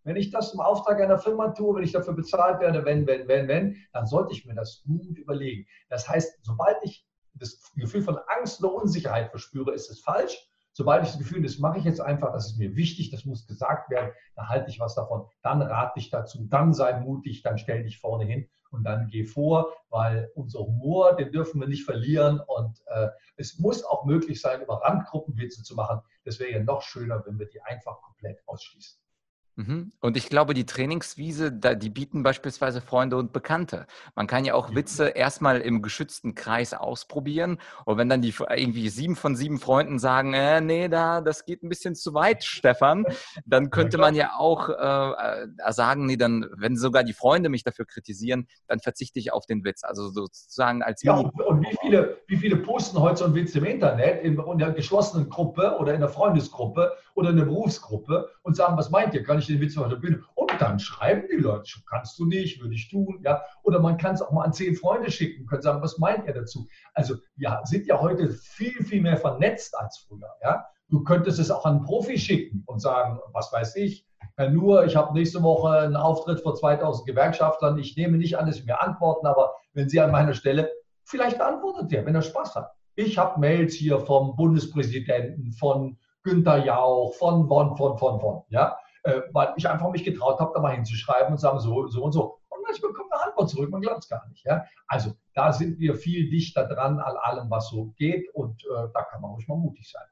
Wenn 0.07 0.15
ich 0.15 0.31
das 0.31 0.53
im 0.53 0.61
Auftrag 0.61 1.01
einer 1.01 1.17
Firma 1.17 1.49
tue, 1.49 1.75
wenn 1.75 1.83
ich 1.83 1.91
dafür 1.91 2.13
bezahlt 2.13 2.61
werde, 2.61 2.85
wenn, 2.85 3.05
wenn, 3.05 3.27
wenn, 3.27 3.49
wenn, 3.49 3.75
dann 3.91 4.05
sollte 4.05 4.31
ich 4.31 4.45
mir 4.45 4.55
das 4.55 4.81
gut 4.83 5.17
überlegen. 5.17 5.67
Das 5.89 6.07
heißt, 6.07 6.45
sobald 6.45 6.77
ich 6.83 7.05
das 7.33 7.61
Gefühl 7.75 8.01
von 8.01 8.17
Angst 8.39 8.63
oder 8.63 8.73
Unsicherheit 8.73 9.29
verspüre, 9.31 9.73
ist 9.73 9.89
es 9.91 9.99
falsch. 9.99 10.49
Sobald 10.71 11.03
ich 11.03 11.09
das 11.09 11.17
Gefühl, 11.17 11.43
das 11.43 11.57
mache 11.57 11.79
ich 11.79 11.83
jetzt 11.83 11.99
einfach, 11.99 12.31
das 12.31 12.51
ist 12.51 12.57
mir 12.57 12.77
wichtig, 12.77 13.11
das 13.11 13.25
muss 13.25 13.47
gesagt 13.47 13.89
werden, 13.89 14.13
da 14.35 14.47
halte 14.47 14.69
ich 14.69 14.79
was 14.79 14.95
davon. 14.95 15.27
Dann 15.41 15.61
rate 15.61 15.99
ich 15.99 16.09
dazu, 16.09 16.45
dann 16.47 16.73
sei 16.73 16.97
mutig, 17.01 17.41
dann 17.41 17.57
stell 17.57 17.83
dich 17.83 17.99
vorne 17.99 18.23
hin 18.23 18.47
und 18.71 18.85
dann 18.85 19.07
geh 19.07 19.25
vor, 19.25 19.73
weil 19.89 20.31
unser 20.35 20.59
Humor, 20.59 21.17
den 21.17 21.33
dürfen 21.33 21.59
wir 21.59 21.67
nicht 21.67 21.83
verlieren 21.83 22.39
und 22.39 22.79
äh, 22.85 23.09
es 23.35 23.59
muss 23.59 23.83
auch 23.83 24.05
möglich 24.05 24.39
sein, 24.39 24.61
über 24.61 24.81
Randgruppenwitze 24.83 25.63
zu 25.63 25.75
machen. 25.75 25.99
Das 26.23 26.39
wäre 26.39 26.51
ja 26.51 26.63
noch 26.63 26.81
schöner, 26.81 27.25
wenn 27.25 27.37
wir 27.37 27.47
die 27.47 27.61
einfach 27.61 28.01
komplett 28.01 28.39
ausschließen. 28.47 29.01
Mhm. 29.57 29.91
Und 30.01 30.17
ich 30.17 30.29
glaube, 30.29 30.53
die 30.53 30.67
Trainingswiese, 30.67 31.51
die 31.51 31.89
bieten 31.89 32.21
beispielsweise 32.21 32.79
Freunde 32.79 33.17
und 33.17 33.33
Bekannte. 33.33 33.87
Man 34.15 34.27
kann 34.27 34.45
ja 34.45 34.53
auch 34.53 34.75
Witze 34.75 35.07
erstmal 35.09 35.61
im 35.61 35.81
geschützten 35.81 36.35
Kreis 36.35 36.75
ausprobieren. 36.75 37.57
Und 37.85 37.97
wenn 37.97 38.07
dann 38.07 38.21
die 38.21 38.35
irgendwie 38.55 38.87
sieben 38.89 39.15
von 39.15 39.35
sieben 39.35 39.57
Freunden 39.59 39.97
sagen, 39.97 40.35
äh, 40.35 40.61
nee, 40.61 40.89
da, 40.89 41.21
das 41.21 41.45
geht 41.45 41.63
ein 41.63 41.69
bisschen 41.69 41.95
zu 41.95 42.13
weit, 42.13 42.43
Stefan, 42.43 43.05
dann 43.47 43.71
könnte 43.71 43.97
man 43.97 44.13
ja 44.13 44.35
auch 44.37 44.69
äh, 44.69 45.43
äh, 45.47 45.71
sagen, 45.73 46.05
nee, 46.05 46.17
dann, 46.17 46.45
wenn 46.55 46.77
sogar 46.77 47.03
die 47.03 47.13
Freunde 47.13 47.49
mich 47.49 47.63
dafür 47.63 47.85
kritisieren, 47.85 48.47
dann 48.67 48.79
verzichte 48.79 49.17
ich 49.17 49.33
auf 49.33 49.47
den 49.47 49.63
Witz. 49.63 49.83
Also 49.83 50.09
sozusagen 50.09 50.83
als 50.83 51.01
Ja, 51.01 51.15
und, 51.15 51.41
und 51.41 51.61
wie, 51.63 51.75
viele, 51.81 52.21
wie 52.27 52.37
viele 52.37 52.57
posten 52.57 52.99
heute 53.01 53.17
so 53.17 53.25
einen 53.25 53.33
Witz 53.33 53.55
im 53.55 53.65
Internet, 53.65 54.23
in, 54.23 54.33
in 54.33 54.39
einer 54.39 54.71
geschlossenen 54.71 55.29
Gruppe 55.29 55.77
oder 55.79 55.95
in 55.95 55.97
einer 55.97 56.09
Freundesgruppe 56.09 56.91
oder 57.15 57.31
in 57.31 57.37
einer 57.37 57.45
Berufsgruppe 57.45 58.29
und 58.43 58.55
sagen, 58.55 58.77
was 58.77 58.91
meint 58.91 59.15
ihr? 59.15 59.23
Kann 59.23 59.39
ich 59.39 59.46
ich 59.47 59.57
den 59.57 59.61
Witz 59.61 59.77
auf 59.77 59.89
der 59.89 59.97
Bühne. 59.97 60.23
Und 60.35 60.51
dann 60.59 60.79
schreiben 60.79 61.27
die 61.31 61.37
Leute, 61.37 61.69
kannst 61.89 62.17
du 62.19 62.25
nicht, 62.25 62.61
würde 62.61 62.75
ich 62.75 62.89
tun. 62.89 63.21
Ja? 63.23 63.41
Oder 63.63 63.79
man 63.79 63.97
kann 63.97 64.15
es 64.15 64.21
auch 64.21 64.31
mal 64.31 64.43
an 64.43 64.53
zehn 64.53 64.75
Freunde 64.75 65.11
schicken, 65.11 65.45
können 65.45 65.61
sagen, 65.61 65.81
was 65.81 65.97
meint 65.97 66.25
ihr 66.25 66.33
dazu? 66.33 66.67
Also 66.93 67.15
wir 67.35 67.61
sind 67.65 67.87
ja 67.87 67.99
heute 67.99 68.29
viel, 68.29 68.83
viel 68.83 69.01
mehr 69.01 69.17
vernetzt 69.17 69.77
als 69.77 70.05
früher. 70.07 70.29
Ja? 70.43 70.65
Du 70.89 71.03
könntest 71.03 71.39
es 71.39 71.51
auch 71.51 71.65
an 71.65 71.77
einen 71.77 71.85
Profi 71.85 72.17
schicken 72.17 72.63
und 72.65 72.79
sagen, 72.79 73.19
was 73.33 73.51
weiß 73.51 73.75
ich, 73.75 74.07
Herr 74.35 74.49
Nur, 74.49 74.85
ich 74.85 74.95
habe 74.95 75.13
nächste 75.13 75.41
Woche 75.41 75.69
einen 75.79 75.95
Auftritt 75.95 76.41
vor 76.41 76.55
2000 76.55 77.07
Gewerkschaftern. 77.07 77.77
Ich 77.79 77.95
nehme 77.97 78.17
nicht 78.17 78.37
an, 78.37 78.45
dass 78.45 78.57
Sie 78.57 78.63
mir 78.63 78.81
antworten, 78.81 79.25
aber 79.25 79.55
wenn 79.73 79.89
Sie 79.89 79.99
an 79.99 80.11
meiner 80.11 80.33
Stelle, 80.33 80.71
vielleicht 81.03 81.41
antwortet 81.41 81.91
er, 81.91 82.05
wenn 82.05 82.15
er 82.15 82.21
Spaß 82.21 82.55
hat. 82.55 82.71
Ich 82.95 83.17
habe 83.17 83.39
Mails 83.39 83.73
hier 83.73 83.99
vom 83.99 84.35
Bundespräsidenten, 84.35 85.51
von 85.53 85.97
Günther 86.23 86.65
Jauch, 86.65 87.13
von, 87.15 87.47
von, 87.47 87.77
von, 87.77 87.97
von, 87.97 88.19
von. 88.19 88.43
Ja? 88.49 88.77
Äh, 89.07 89.21
weil 89.31 89.53
ich 89.55 89.69
einfach 89.69 89.89
mich 89.89 90.03
getraut 90.03 90.39
habe, 90.39 90.51
da 90.53 90.59
mal 90.59 90.75
hinzuschreiben 90.75 91.31
und 91.31 91.39
sagen, 91.39 91.59
so, 91.59 91.87
so 91.87 92.03
und 92.03 92.11
so. 92.11 92.39
Und 92.49 92.61
manchmal 92.63 92.91
kommt 92.91 93.11
eine 93.13 93.23
Antwort 93.23 93.49
zurück, 93.49 93.69
man 93.69 93.81
glaubt 93.81 94.03
es 94.03 94.09
gar 94.09 94.27
nicht. 94.27 94.45
Ja? 94.45 94.65
Also 94.87 95.13
da 95.33 95.53
sind 95.53 95.79
wir 95.79 95.95
viel 95.95 96.29
dichter 96.29 96.67
dran 96.67 96.99
an 96.99 97.15
allem, 97.15 97.49
was 97.49 97.69
so 97.69 97.93
geht 97.97 98.27
und 98.35 98.61
äh, 98.65 98.87
da 98.93 99.03
kann 99.03 99.21
man 99.21 99.31
ruhig 99.31 99.47
mal 99.47 99.57
mutig 99.57 99.89
sein. 99.89 100.05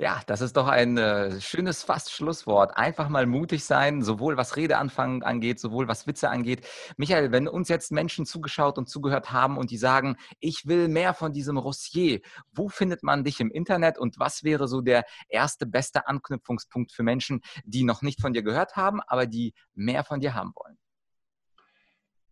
Ja, 0.00 0.20
das 0.28 0.40
ist 0.42 0.56
doch 0.56 0.68
ein 0.68 0.96
äh, 0.96 1.40
schönes 1.40 1.82
fast 1.82 2.12
Schlusswort. 2.12 2.76
Einfach 2.76 3.08
mal 3.08 3.26
mutig 3.26 3.64
sein, 3.64 4.00
sowohl 4.00 4.36
was 4.36 4.56
Redeanfang 4.56 5.24
angeht, 5.24 5.58
sowohl 5.58 5.88
was 5.88 6.06
Witze 6.06 6.30
angeht. 6.30 6.64
Michael, 6.96 7.32
wenn 7.32 7.48
uns 7.48 7.68
jetzt 7.68 7.90
Menschen 7.90 8.24
zugeschaut 8.24 8.78
und 8.78 8.88
zugehört 8.88 9.32
haben 9.32 9.58
und 9.58 9.72
die 9.72 9.76
sagen, 9.76 10.14
ich 10.38 10.66
will 10.66 10.86
mehr 10.86 11.14
von 11.14 11.32
diesem 11.32 11.58
Rossier, 11.58 12.20
wo 12.52 12.68
findet 12.68 13.02
man 13.02 13.24
dich 13.24 13.40
im 13.40 13.50
Internet 13.50 13.98
und 13.98 14.20
was 14.20 14.44
wäre 14.44 14.68
so 14.68 14.82
der 14.82 15.02
erste, 15.28 15.66
beste 15.66 16.06
Anknüpfungspunkt 16.06 16.92
für 16.92 17.02
Menschen, 17.02 17.40
die 17.64 17.82
noch 17.82 18.00
nicht 18.00 18.20
von 18.20 18.32
dir 18.32 18.44
gehört 18.44 18.76
haben, 18.76 19.00
aber 19.08 19.26
die 19.26 19.52
mehr 19.74 20.04
von 20.04 20.20
dir 20.20 20.32
haben 20.32 20.52
wollen? 20.54 20.78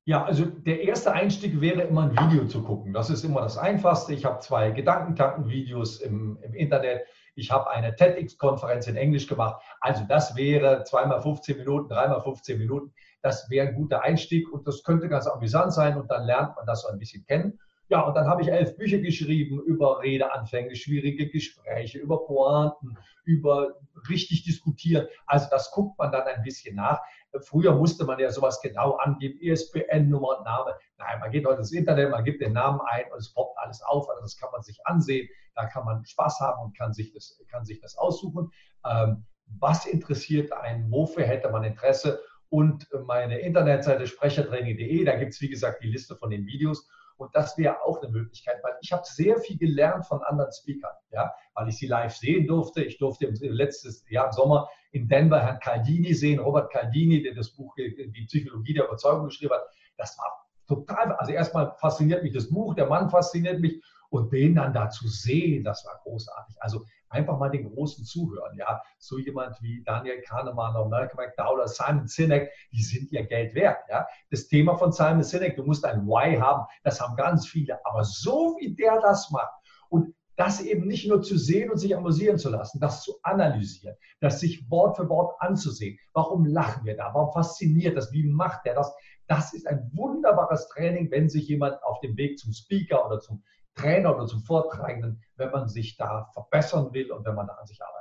Ja, 0.04 0.24
also 0.24 0.44
der 0.44 0.82
erste 0.82 1.12
Einstieg 1.12 1.60
wäre 1.60 1.82
immer 1.82 2.04
ein 2.04 2.12
Video 2.12 2.46
zu 2.46 2.62
gucken. 2.62 2.92
Das 2.92 3.10
ist 3.10 3.24
immer 3.24 3.40
das 3.40 3.58
Einfachste. 3.58 4.14
Ich 4.14 4.24
habe 4.24 4.38
zwei 4.38 4.70
Gedankentanken-Videos 4.70 6.00
im, 6.00 6.38
im 6.42 6.54
Internet 6.54 7.02
ich 7.36 7.50
habe 7.50 7.70
eine 7.70 7.94
TEDx-Konferenz 7.94 8.86
in 8.86 8.96
Englisch 8.96 9.26
gemacht. 9.26 9.62
Also 9.80 10.04
das 10.08 10.34
wäre 10.36 10.82
zweimal 10.84 11.20
15 11.20 11.58
Minuten, 11.58 11.88
dreimal 11.88 12.20
15 12.22 12.58
Minuten. 12.58 12.92
Das 13.22 13.48
wäre 13.50 13.68
ein 13.68 13.74
guter 13.74 14.02
Einstieg 14.02 14.50
und 14.50 14.66
das 14.66 14.82
könnte 14.82 15.08
ganz 15.08 15.26
amüsant 15.26 15.72
sein 15.72 15.96
und 15.98 16.10
dann 16.10 16.24
lernt 16.24 16.56
man 16.56 16.66
das 16.66 16.82
so 16.82 16.88
ein 16.88 16.98
bisschen 16.98 17.24
kennen. 17.26 17.60
Ja, 17.88 18.00
und 18.00 18.14
dann 18.14 18.26
habe 18.26 18.42
ich 18.42 18.48
elf 18.48 18.76
Bücher 18.76 18.98
geschrieben 18.98 19.60
über 19.60 20.02
Redeanfänge, 20.02 20.74
schwierige 20.74 21.28
Gespräche, 21.28 21.98
über 21.98 22.26
Pointen, 22.26 22.98
über 23.24 23.74
richtig 24.08 24.44
diskutieren. 24.44 25.06
Also 25.26 25.46
das 25.50 25.70
guckt 25.70 25.96
man 25.98 26.10
dann 26.10 26.26
ein 26.26 26.42
bisschen 26.42 26.74
nach. 26.76 27.00
Früher 27.40 27.74
musste 27.74 28.04
man 28.04 28.18
ja 28.18 28.30
sowas 28.30 28.60
genau 28.60 28.96
angeben, 28.96 29.38
ISBN-Nummer, 29.40 30.42
Name. 30.44 30.74
Nein, 30.98 31.20
man 31.20 31.30
geht 31.30 31.46
heute 31.46 31.58
ins 31.58 31.72
Internet, 31.72 32.10
man 32.10 32.24
gibt 32.24 32.40
den 32.40 32.54
Namen 32.54 32.80
ein 32.86 33.04
und 33.12 33.18
es 33.18 33.32
poppt 33.32 33.58
alles 33.58 33.82
auf. 33.82 34.08
Also 34.08 34.22
das 34.22 34.36
kann 34.36 34.50
man 34.52 34.62
sich 34.62 34.84
ansehen, 34.86 35.28
da 35.54 35.66
kann 35.66 35.84
man 35.84 36.04
Spaß 36.04 36.40
haben 36.40 36.62
und 36.64 36.76
kann 36.76 36.92
sich 36.92 37.12
das, 37.12 37.40
kann 37.50 37.64
sich 37.64 37.80
das 37.80 37.96
aussuchen. 37.96 38.50
Ähm, 38.84 39.26
was 39.46 39.86
interessiert 39.86 40.52
einen, 40.52 40.90
wofür 40.90 41.24
hätte 41.24 41.50
man 41.50 41.62
Interesse? 41.62 42.20
Und 42.48 42.88
meine 43.06 43.38
Internetseite 43.40 44.06
sprechertraining.de, 44.06 45.04
da 45.04 45.16
gibt 45.16 45.32
es 45.32 45.40
wie 45.40 45.48
gesagt 45.48 45.82
die 45.82 45.88
Liste 45.88 46.16
von 46.16 46.30
den 46.30 46.46
Videos. 46.46 46.88
Und 47.16 47.34
das 47.34 47.56
wäre 47.56 47.82
auch 47.82 48.02
eine 48.02 48.12
Möglichkeit, 48.12 48.56
weil 48.62 48.74
ich 48.82 48.92
habe 48.92 49.02
sehr 49.04 49.38
viel 49.38 49.56
gelernt 49.56 50.06
von 50.06 50.22
anderen 50.22 50.52
Speakern, 50.52 50.92
ja, 51.10 51.32
weil 51.54 51.68
ich 51.68 51.78
sie 51.78 51.86
live 51.86 52.14
sehen 52.14 52.46
durfte. 52.46 52.82
Ich 52.84 52.98
durfte 52.98 53.26
letztes 53.40 54.04
Jahr 54.10 54.26
im 54.26 54.32
Sommer 54.32 54.68
in 54.92 55.08
Denver 55.08 55.40
Herrn 55.40 55.58
Caldini 55.60 56.12
sehen, 56.14 56.40
Robert 56.40 56.70
Caldini, 56.70 57.22
der 57.22 57.34
das 57.34 57.50
Buch 57.50 57.74
Die 57.76 58.24
Psychologie 58.26 58.74
der 58.74 58.86
Überzeugung 58.86 59.24
geschrieben 59.26 59.54
hat. 59.54 59.64
Das 59.96 60.16
war 60.18 60.46
total, 60.66 61.12
also 61.12 61.32
erstmal 61.32 61.74
fasziniert 61.78 62.22
mich 62.22 62.34
das 62.34 62.50
Buch, 62.50 62.74
der 62.74 62.86
Mann 62.86 63.08
fasziniert 63.08 63.60
mich 63.60 63.82
und 64.10 64.32
den 64.32 64.54
dann 64.54 64.72
da 64.72 64.88
zu 64.90 65.08
sehen, 65.08 65.64
das 65.64 65.84
war 65.84 66.00
großartig. 66.02 66.56
Also 66.60 66.84
einfach 67.16 67.38
mal 67.38 67.50
den 67.50 67.72
Großen 67.72 68.04
zuhören. 68.04 68.56
Ja, 68.56 68.82
so 68.98 69.18
jemand 69.18 69.60
wie 69.62 69.82
Daniel 69.84 70.20
Kahnemann 70.22 70.76
oder 70.76 70.88
Malcolm 70.88 71.24
McDowell 71.24 71.54
oder 71.54 71.68
Simon 71.68 72.06
Sinek, 72.06 72.50
die 72.72 72.82
sind 72.82 73.10
ihr 73.10 73.24
Geld 73.24 73.54
wert. 73.54 73.78
Ja, 73.88 74.06
das 74.30 74.46
Thema 74.46 74.76
von 74.76 74.92
Simon 74.92 75.22
Sinek, 75.22 75.56
du 75.56 75.64
musst 75.64 75.84
ein 75.84 76.06
Why 76.06 76.36
haben, 76.36 76.66
das 76.84 77.00
haben 77.00 77.16
ganz 77.16 77.46
viele. 77.48 77.78
Aber 77.84 78.04
so 78.04 78.56
wie 78.60 78.74
der 78.74 79.00
das 79.00 79.30
macht 79.30 79.52
und 79.88 80.14
das 80.36 80.60
eben 80.60 80.86
nicht 80.86 81.08
nur 81.08 81.22
zu 81.22 81.38
sehen 81.38 81.70
und 81.70 81.78
sich 81.78 81.96
amüsieren 81.96 82.38
zu 82.38 82.50
lassen, 82.50 82.78
das 82.78 83.02
zu 83.02 83.14
analysieren, 83.22 83.96
das 84.20 84.38
sich 84.40 84.70
Wort 84.70 84.96
für 84.96 85.08
Wort 85.08 85.34
anzusehen. 85.40 85.98
Warum 86.12 86.44
lachen 86.44 86.84
wir 86.84 86.96
da? 86.96 87.10
Warum 87.14 87.32
fasziniert 87.32 87.96
das? 87.96 88.12
Wie 88.12 88.24
macht 88.24 88.66
der 88.66 88.74
das? 88.74 88.94
Das 89.28 89.54
ist 89.54 89.66
ein 89.66 89.90
wunderbares 89.94 90.68
Training, 90.68 91.10
wenn 91.10 91.28
sich 91.28 91.48
jemand 91.48 91.82
auf 91.82 92.00
dem 92.00 92.16
Weg 92.16 92.38
zum 92.38 92.52
Speaker 92.52 93.06
oder 93.06 93.18
zum 93.18 93.42
Trainer 93.76 94.16
oder 94.16 94.26
zum 94.26 94.42
Vortragenden, 94.42 95.22
wenn 95.36 95.50
man 95.50 95.68
sich 95.68 95.96
da 95.96 96.30
verbessern 96.32 96.92
will 96.92 97.12
und 97.12 97.24
wenn 97.24 97.34
man 97.34 97.46
da 97.46 97.54
an 97.54 97.66
sich 97.66 97.80
arbeitet. 97.82 97.95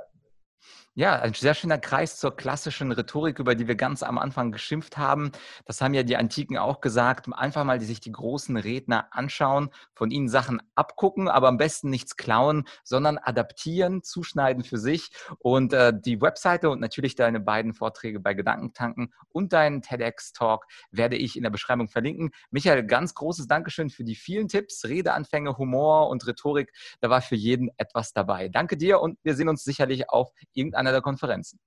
Ja, 0.97 1.19
ein 1.19 1.33
sehr 1.33 1.53
schöner 1.55 1.77
Kreis 1.77 2.17
zur 2.17 2.37
klassischen 2.37 2.93
Rhetorik, 2.93 3.39
über 3.39 3.53
die 3.53 3.67
wir 3.67 3.75
ganz 3.75 4.01
am 4.01 4.17
Anfang 4.17 4.53
geschimpft 4.53 4.97
haben. 4.97 5.33
Das 5.65 5.81
haben 5.81 5.93
ja 5.93 6.03
die 6.03 6.15
Antiken 6.15 6.57
auch 6.57 6.79
gesagt. 6.79 7.27
Einfach 7.33 7.65
mal 7.65 7.81
sich 7.81 7.99
die 7.99 8.13
großen 8.13 8.55
Redner 8.55 9.09
anschauen, 9.11 9.71
von 9.93 10.09
ihnen 10.09 10.29
Sachen 10.29 10.61
abgucken, 10.73 11.27
aber 11.27 11.49
am 11.49 11.57
besten 11.57 11.89
nichts 11.89 12.15
klauen, 12.15 12.63
sondern 12.85 13.17
adaptieren, 13.17 14.03
zuschneiden 14.03 14.63
für 14.63 14.77
sich. 14.77 15.09
Und 15.39 15.73
äh, 15.73 15.91
die 15.93 16.21
Webseite 16.21 16.69
und 16.69 16.79
natürlich 16.79 17.15
deine 17.15 17.41
beiden 17.41 17.73
Vorträge 17.73 18.21
bei 18.21 18.33
Gedankentanken 18.33 19.13
und 19.33 19.51
deinen 19.51 19.81
TEDx-Talk 19.81 20.65
werde 20.91 21.17
ich 21.17 21.35
in 21.35 21.43
der 21.43 21.49
Beschreibung 21.49 21.89
verlinken. 21.89 22.31
Michael, 22.51 22.85
ganz 22.85 23.13
großes 23.15 23.47
Dankeschön 23.47 23.89
für 23.89 24.05
die 24.05 24.15
vielen 24.15 24.47
Tipps, 24.47 24.85
Redeanfänge, 24.85 25.57
Humor 25.57 26.07
und 26.07 26.25
Rhetorik. 26.25 26.71
Da 27.01 27.09
war 27.09 27.21
für 27.21 27.35
jeden 27.35 27.69
etwas 27.75 28.13
dabei. 28.13 28.47
Danke 28.47 28.77
dir 28.77 29.01
und 29.01 29.19
wir 29.23 29.35
sehen 29.35 29.49
uns 29.49 29.65
sicherlich 29.65 30.09
auf 30.09 30.31
irgendeiner 30.55 30.79
einer 30.79 30.91
der 30.91 31.01
Konferenzen. 31.01 31.59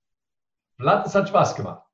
Vlad, 0.77 1.05
es 1.05 1.15
hat 1.15 1.29
Spaß 1.29 1.55
gemacht. 1.55 1.88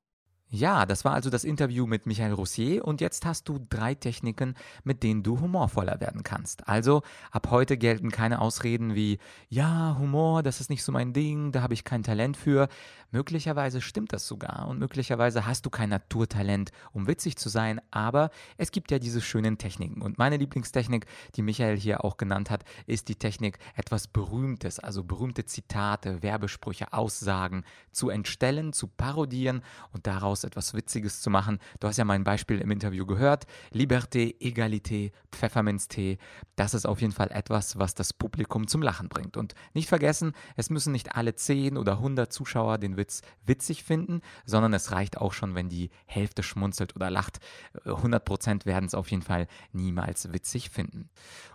Ja, 0.49 0.86
das 0.86 1.03
war 1.03 1.13
also 1.13 1.31
das 1.31 1.43
Interview 1.43 1.88
mit 1.88 2.05
Michael 2.05 2.34
Roussier 2.34 2.86
und 2.86 3.01
jetzt 3.01 3.25
hast 3.25 3.49
du 3.49 3.60
drei 3.69 3.95
Techniken, 3.95 4.53
mit 4.84 5.01
denen 5.01 5.23
du 5.23 5.41
humorvoller 5.41 5.99
werden 5.99 6.23
kannst. 6.23 6.67
Also 6.67 7.01
ab 7.31 7.47
heute 7.49 7.77
gelten 7.77 8.12
keine 8.12 8.39
Ausreden 8.39 8.93
wie, 8.93 9.17
ja, 9.49 9.97
Humor, 9.99 10.43
das 10.43 10.62
ist 10.62 10.69
nicht 10.69 10.84
so 10.84 10.91
mein 10.91 11.13
Ding, 11.13 11.51
da 11.51 11.63
habe 11.63 11.73
ich 11.73 11.84
kein 11.84 12.03
Talent 12.03 12.38
für. 12.38 12.69
Möglicherweise 13.12 13.81
stimmt 13.81 14.13
das 14.13 14.27
sogar 14.27 14.67
und 14.67 14.77
möglicherweise 14.77 15.45
hast 15.45 15.65
du 15.65 15.69
kein 15.69 15.89
Naturtalent, 15.89 16.71
um 16.91 17.08
witzig 17.08 17.38
zu 17.38 17.49
sein, 17.49 17.81
aber 17.89 18.29
es 18.58 18.71
gibt 18.71 18.91
ja 18.91 18.99
diese 18.99 19.21
schönen 19.21 19.58
Techniken. 19.58 20.01
Und 20.01 20.17
meine 20.17 20.38
Lieblingstechnik, 20.38 21.05
die 21.36 21.41
Michael 21.41 21.77
hier 21.77 22.03
auch 22.03 22.17
genannt 22.17 22.51
hat, 22.51 22.65
ist 22.86 23.08
die 23.10 23.15
Technik, 23.15 23.58
etwas 23.75 24.08
Berühmtes, 24.08 24.79
also 24.79 25.03
berühmte 25.03 25.45
Zitate, 25.45 26.21
Werbesprüche, 26.21 26.93
Aussagen 26.93 27.63
zu 27.91 28.10
entstellen, 28.10 28.73
zu 28.73 28.88
parodieren 28.88 29.62
und 29.91 30.08
daraus 30.08 30.34
daraus 30.35 30.43
etwas 30.43 30.73
Witziges 30.73 31.21
zu 31.21 31.29
machen. 31.29 31.59
Du 31.79 31.87
hast 31.87 31.97
ja 31.97 32.05
mein 32.05 32.23
Beispiel 32.23 32.59
im 32.59 32.71
Interview 32.71 33.05
gehört. 33.05 33.45
Liberté, 33.73 34.35
Egalité, 34.39 35.11
Pfefferminztee. 35.31 36.17
Das 36.55 36.73
ist 36.73 36.85
auf 36.85 37.01
jeden 37.01 37.13
Fall 37.13 37.31
etwas, 37.31 37.79
was 37.79 37.95
das 37.95 38.13
Publikum 38.13 38.67
zum 38.67 38.81
Lachen 38.81 39.07
bringt. 39.07 39.37
Und 39.37 39.55
nicht 39.73 39.87
vergessen, 39.87 40.33
es 40.55 40.69
müssen 40.69 40.91
nicht 40.91 41.15
alle 41.15 41.35
10 41.35 41.77
oder 41.77 41.93
100 41.93 42.31
Zuschauer 42.31 42.77
den 42.77 42.97
Witz 42.97 43.21
witzig 43.45 43.83
finden, 43.83 44.21
sondern 44.45 44.73
es 44.73 44.91
reicht 44.91 45.17
auch 45.17 45.33
schon, 45.33 45.55
wenn 45.55 45.69
die 45.69 45.89
Hälfte 46.05 46.43
schmunzelt 46.43 46.95
oder 46.95 47.09
lacht. 47.09 47.39
100% 47.85 48.65
werden 48.65 48.85
es 48.85 48.93
auf 48.93 49.09
jeden 49.11 49.23
Fall 49.23 49.47
niemals 49.71 50.33
witzig 50.33 50.69
finden. 50.69 51.09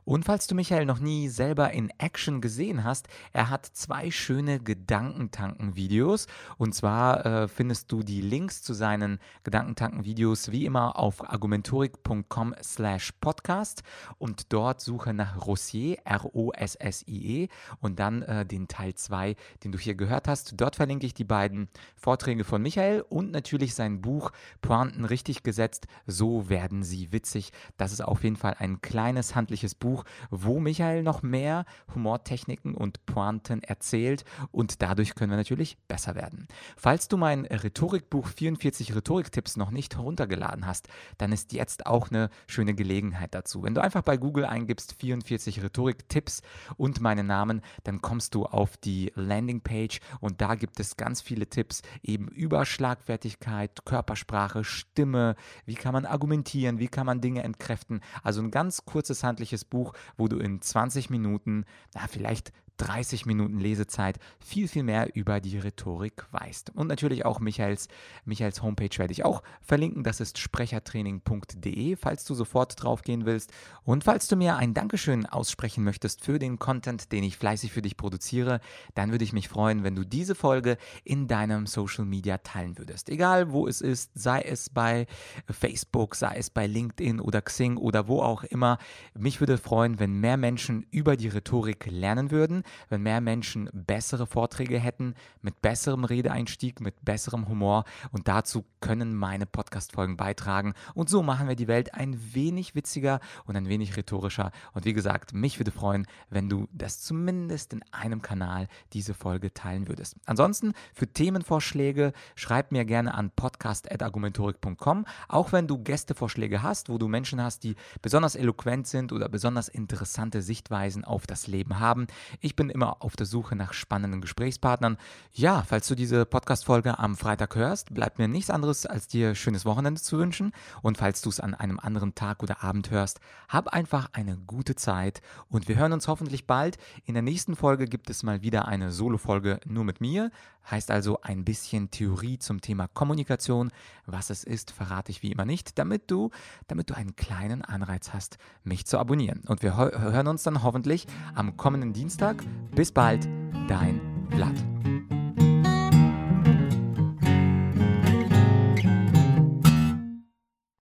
Und 0.04 0.24
falls 0.24 0.46
du 0.46 0.54
Michael 0.54 0.86
noch 0.86 0.98
nie 0.98 1.28
selber 1.28 1.70
in 1.72 1.92
Action 1.98 2.40
gesehen 2.40 2.84
hast, 2.84 3.08
er 3.32 3.50
hat 3.50 3.66
zwei 3.66 4.10
schöne 4.10 4.58
Gedankentanken-Videos. 4.58 6.26
Und 6.56 6.74
zwar 6.74 7.26
äh, 7.26 7.48
findest 7.48 7.92
du 7.92 8.02
die 8.02 8.20
Links 8.20 8.62
zu 8.62 8.69
zu 8.70 8.74
seinen 8.74 9.18
Gedankentanken-Videos 9.42 10.52
wie 10.52 10.64
immer 10.64 10.96
auf 10.96 11.28
argumentorik.com 11.28 12.54
slash 12.62 13.11
podcast 13.20 13.83
und 14.18 14.52
dort 14.52 14.80
suche 14.80 15.12
nach 15.12 15.44
Rossier, 15.44 15.98
R-O-S-S-I-E 16.04 17.48
und 17.80 17.98
dann 17.98 18.22
äh, 18.22 18.46
den 18.46 18.68
Teil 18.68 18.94
2, 18.94 19.35
den 19.64 19.72
du 19.72 19.78
hier 19.78 19.96
gehört 19.96 20.28
hast. 20.28 20.52
Dort 20.61 20.76
verlinke 20.76 21.04
ich 21.04 21.14
die 21.14 21.24
beiden 21.24 21.68
Vorträge 21.96 22.44
von 22.44 22.62
Michael 22.62 23.04
und 23.09 23.33
natürlich 23.33 23.74
sein 23.74 24.00
Buch 24.00 24.30
Pointen 24.62 25.04
richtig 25.04 25.42
gesetzt, 25.42 25.88
so 26.06 26.48
werden 26.48 26.85
sie 26.85 27.11
witzig. 27.11 27.50
Das 27.76 27.90
ist 27.90 28.02
auf 28.02 28.22
jeden 28.22 28.37
Fall 28.37 28.54
ein 28.61 28.80
kleines 28.80 29.35
handliches 29.35 29.74
Buch, 29.74 30.04
wo 30.30 30.61
Michael 30.61 31.02
noch 31.02 31.22
mehr 31.22 31.64
Humortechniken 31.92 32.76
und 32.76 33.04
Pointen 33.04 33.64
erzählt 33.64 34.24
und 34.52 34.80
dadurch 34.80 35.16
können 35.16 35.33
wir 35.33 35.38
natürlich 35.38 35.76
besser 35.88 36.14
werden. 36.14 36.46
Falls 36.76 37.09
du 37.09 37.16
mein 37.16 37.46
Rhetorikbuch 37.46 38.28
44 38.28 38.60
44 38.61 38.94
Rhetoriktipps 38.94 39.57
noch 39.57 39.70
nicht 39.70 39.96
heruntergeladen 39.96 40.66
hast, 40.66 40.88
dann 41.18 41.33
ist 41.33 41.53
jetzt 41.53 41.87
auch 41.87 42.11
eine 42.11 42.31
schöne 42.46 42.75
Gelegenheit 42.75 43.35
dazu. 43.35 43.62
Wenn 43.62 43.75
du 43.75 43.83
einfach 43.83 44.03
bei 44.03 44.16
Google 44.16 44.44
eingibst 44.44 44.94
44 45.01 45.62
Rhetoriktipps 45.62 46.42
und 46.77 47.01
meinen 47.01 47.27
Namen, 47.27 47.62
dann 47.85 48.03
kommst 48.03 48.35
du 48.35 48.44
auf 48.44 48.77
die 48.77 49.12
Landingpage 49.14 50.01
und 50.20 50.40
da 50.40 50.55
gibt 50.55 50.79
es 50.79 50.96
ganz 50.96 51.20
viele 51.20 51.49
Tipps 51.49 51.83
eben 52.03 52.29
über 52.29 52.64
Schlagfertigkeit, 52.64 53.85
Körpersprache, 53.85 54.64
Stimme, 54.64 55.37
wie 55.64 55.75
kann 55.75 55.92
man 55.92 56.07
argumentieren, 56.07 56.79
wie 56.79 56.88
kann 56.88 57.07
man 57.07 57.20
Dinge 57.20 57.42
entkräften. 57.42 58.01
Also 58.23 58.42
ein 58.42 58.51
ganz 58.51 58.85
kurzes 58.85 59.25
handliches 59.25 59.64
Buch, 59.64 59.94
wo 60.16 60.29
du 60.29 60.38
in 60.38 60.61
20 60.61 61.11
Minuten, 61.11 61.64
na, 61.94 62.07
vielleicht 62.09 62.53
30 62.80 63.26
Minuten 63.26 63.58
Lesezeit 63.58 64.18
viel, 64.38 64.66
viel 64.66 64.82
mehr 64.82 65.14
über 65.14 65.40
die 65.40 65.58
Rhetorik 65.58 66.24
weißt. 66.30 66.70
Und 66.74 66.86
natürlich 66.88 67.26
auch 67.26 67.38
Michaels, 67.38 67.88
Michaels 68.24 68.62
Homepage 68.62 68.96
werde 68.96 69.12
ich 69.12 69.24
auch 69.24 69.42
verlinken. 69.60 70.02
Das 70.02 70.20
ist 70.20 70.38
sprechertraining.de, 70.38 71.96
falls 71.96 72.24
du 72.24 72.34
sofort 72.34 72.82
drauf 72.82 73.02
gehen 73.02 73.26
willst. 73.26 73.52
Und 73.84 74.04
falls 74.04 74.28
du 74.28 74.36
mir 74.36 74.56
ein 74.56 74.72
Dankeschön 74.72 75.26
aussprechen 75.26 75.84
möchtest 75.84 76.24
für 76.24 76.38
den 76.38 76.58
Content, 76.58 77.12
den 77.12 77.22
ich 77.22 77.36
fleißig 77.36 77.70
für 77.70 77.82
dich 77.82 77.98
produziere, 77.98 78.60
dann 78.94 79.10
würde 79.10 79.24
ich 79.24 79.34
mich 79.34 79.48
freuen, 79.48 79.84
wenn 79.84 79.94
du 79.94 80.04
diese 80.04 80.34
Folge 80.34 80.78
in 81.04 81.28
deinem 81.28 81.66
Social 81.66 82.06
Media 82.06 82.38
teilen 82.38 82.78
würdest. 82.78 83.10
Egal 83.10 83.52
wo 83.52 83.68
es 83.68 83.82
ist, 83.82 84.12
sei 84.14 84.40
es 84.40 84.70
bei 84.70 85.06
Facebook, 85.50 86.14
sei 86.14 86.36
es 86.36 86.48
bei 86.48 86.66
LinkedIn 86.66 87.20
oder 87.20 87.42
Xing 87.42 87.76
oder 87.76 88.08
wo 88.08 88.22
auch 88.22 88.42
immer. 88.44 88.78
Mich 89.18 89.40
würde 89.40 89.58
freuen, 89.58 89.98
wenn 89.98 90.14
mehr 90.14 90.38
Menschen 90.38 90.86
über 90.90 91.18
die 91.18 91.28
Rhetorik 91.28 91.86
lernen 91.90 92.30
würden 92.30 92.64
wenn 92.88 93.02
mehr 93.02 93.20
Menschen 93.20 93.68
bessere 93.72 94.26
Vorträge 94.26 94.78
hätten, 94.78 95.14
mit 95.42 95.62
besserem 95.62 96.04
Redeeinstieg, 96.04 96.80
mit 96.80 97.04
besserem 97.04 97.48
Humor. 97.48 97.85
Und 98.12 98.28
dazu 98.28 98.64
können 98.80 99.14
meine 99.14 99.46
Podcast-Folgen 99.46 100.16
beitragen. 100.16 100.74
Und 100.94 101.09
so 101.09 101.22
machen 101.22 101.48
wir 101.48 101.56
die 101.56 101.68
Welt 101.68 101.94
ein 101.94 102.18
wenig 102.35 102.74
witziger 102.74 103.20
und 103.46 103.56
ein 103.56 103.68
wenig 103.68 103.96
rhetorischer. 103.96 104.52
Und 104.72 104.85
wie 104.85 104.92
gesagt, 104.92 105.35
mich 105.35 105.59
würde 105.59 105.70
freuen, 105.70 106.06
wenn 106.28 106.48
du 106.48 106.68
das 106.72 107.00
zumindest 107.00 107.72
in 107.72 107.83
einem 107.92 108.22
Kanal 108.22 108.68
diese 108.92 109.14
Folge 109.14 109.52
teilen 109.52 109.88
würdest. 109.88 110.16
Ansonsten 110.26 110.72
für 110.94 111.06
Themenvorschläge 111.06 112.12
schreib 112.35 112.72
mir 112.72 112.85
gerne 112.85 113.14
an 113.14 113.30
podcast.argumentorik.com. 113.30 115.06
Auch 115.28 115.52
wenn 115.52 115.66
du 115.66 115.78
Gästevorschläge 115.83 116.62
hast, 116.62 116.88
wo 116.88 116.98
du 116.98 117.09
Menschen 117.09 117.42
hast, 117.42 117.64
die 117.64 117.76
besonders 118.02 118.35
eloquent 118.35 118.87
sind 118.87 119.12
oder 119.12 119.28
besonders 119.28 119.68
interessante 119.68 120.42
Sichtweisen 120.42 121.04
auf 121.04 121.26
das 121.26 121.46
Leben 121.46 121.78
haben. 121.78 122.06
Ich 122.40 122.56
bin 122.61 122.68
immer 122.68 123.03
auf 123.03 123.16
der 123.16 123.25
Suche 123.25 123.57
nach 123.57 123.73
spannenden 123.73 124.20
Gesprächspartnern. 124.20 124.99
Ja, 125.33 125.64
falls 125.66 125.88
du 125.88 125.94
diese 125.94 126.27
Podcast-Folge 126.27 126.99
am 126.99 127.16
Freitag 127.16 127.57
hörst, 127.57 127.94
bleibt 127.94 128.18
mir 128.18 128.29
nichts 128.29 128.51
anderes, 128.51 128.85
als 128.85 129.09
dir 129.09 129.35
schönes 129.35 129.64
Wochenende 129.64 129.99
zu 129.99 130.18
wünschen. 130.18 130.53
Und 130.83 130.99
falls 130.99 131.23
du 131.23 131.31
es 131.31 131.40
an 131.40 131.55
einem 131.55 131.81
anderen 131.81 132.14
Tag 132.14 132.42
oder 132.42 132.62
Abend 132.62 132.90
hörst, 132.90 133.18
hab 133.49 133.68
einfach 133.68 134.11
eine 134.12 134.37
gute 134.37 134.75
Zeit 134.75 135.23
und 135.49 135.68
wir 135.68 135.77
hören 135.77 135.94
uns 135.94 136.07
hoffentlich 136.07 136.46
bald. 136.46 136.77
In 137.07 137.14
der 137.14 137.23
nächsten 137.23 137.57
Folge 137.57 137.87
gibt 137.87 138.11
es 138.11 138.23
mal 138.23 138.42
wieder 138.42 138.68
eine 138.68 138.92
Solo-Folge 138.92 139.61
nur 139.64 139.85
mit 139.85 140.03
mir. 140.03 140.31
Heißt 140.70 140.90
also 140.90 141.23
ein 141.23 141.46
bisschen 141.46 141.90
Theorie 141.90 142.38
zum 142.38 142.61
Thema 142.61 142.88
Kommunikation. 142.88 143.70
Was 144.05 144.29
es 144.29 144.44
ist, 144.44 144.70
verrate 144.70 145.11
ich 145.11 145.23
wie 145.23 145.33
immer 145.33 145.46
nicht, 145.46 145.79
damit 145.79 146.11
du, 146.11 146.31
damit 146.68 146.90
du 146.90 146.94
einen 146.94 147.16
kleinen 147.16 147.62
Anreiz 147.62 148.12
hast, 148.12 148.37
mich 148.64 148.85
zu 148.85 148.99
abonnieren. 148.99 149.40
Und 149.46 149.62
wir 149.62 149.77
hören 149.77 150.27
uns 150.27 150.42
dann 150.42 150.62
hoffentlich 150.62 151.07
am 151.35 151.57
kommenden 151.57 151.94
Dienstag. 151.94 152.39
Bis 152.74 152.92
bald, 152.92 153.29
dein 153.68 154.00
Vlad. 154.31 154.55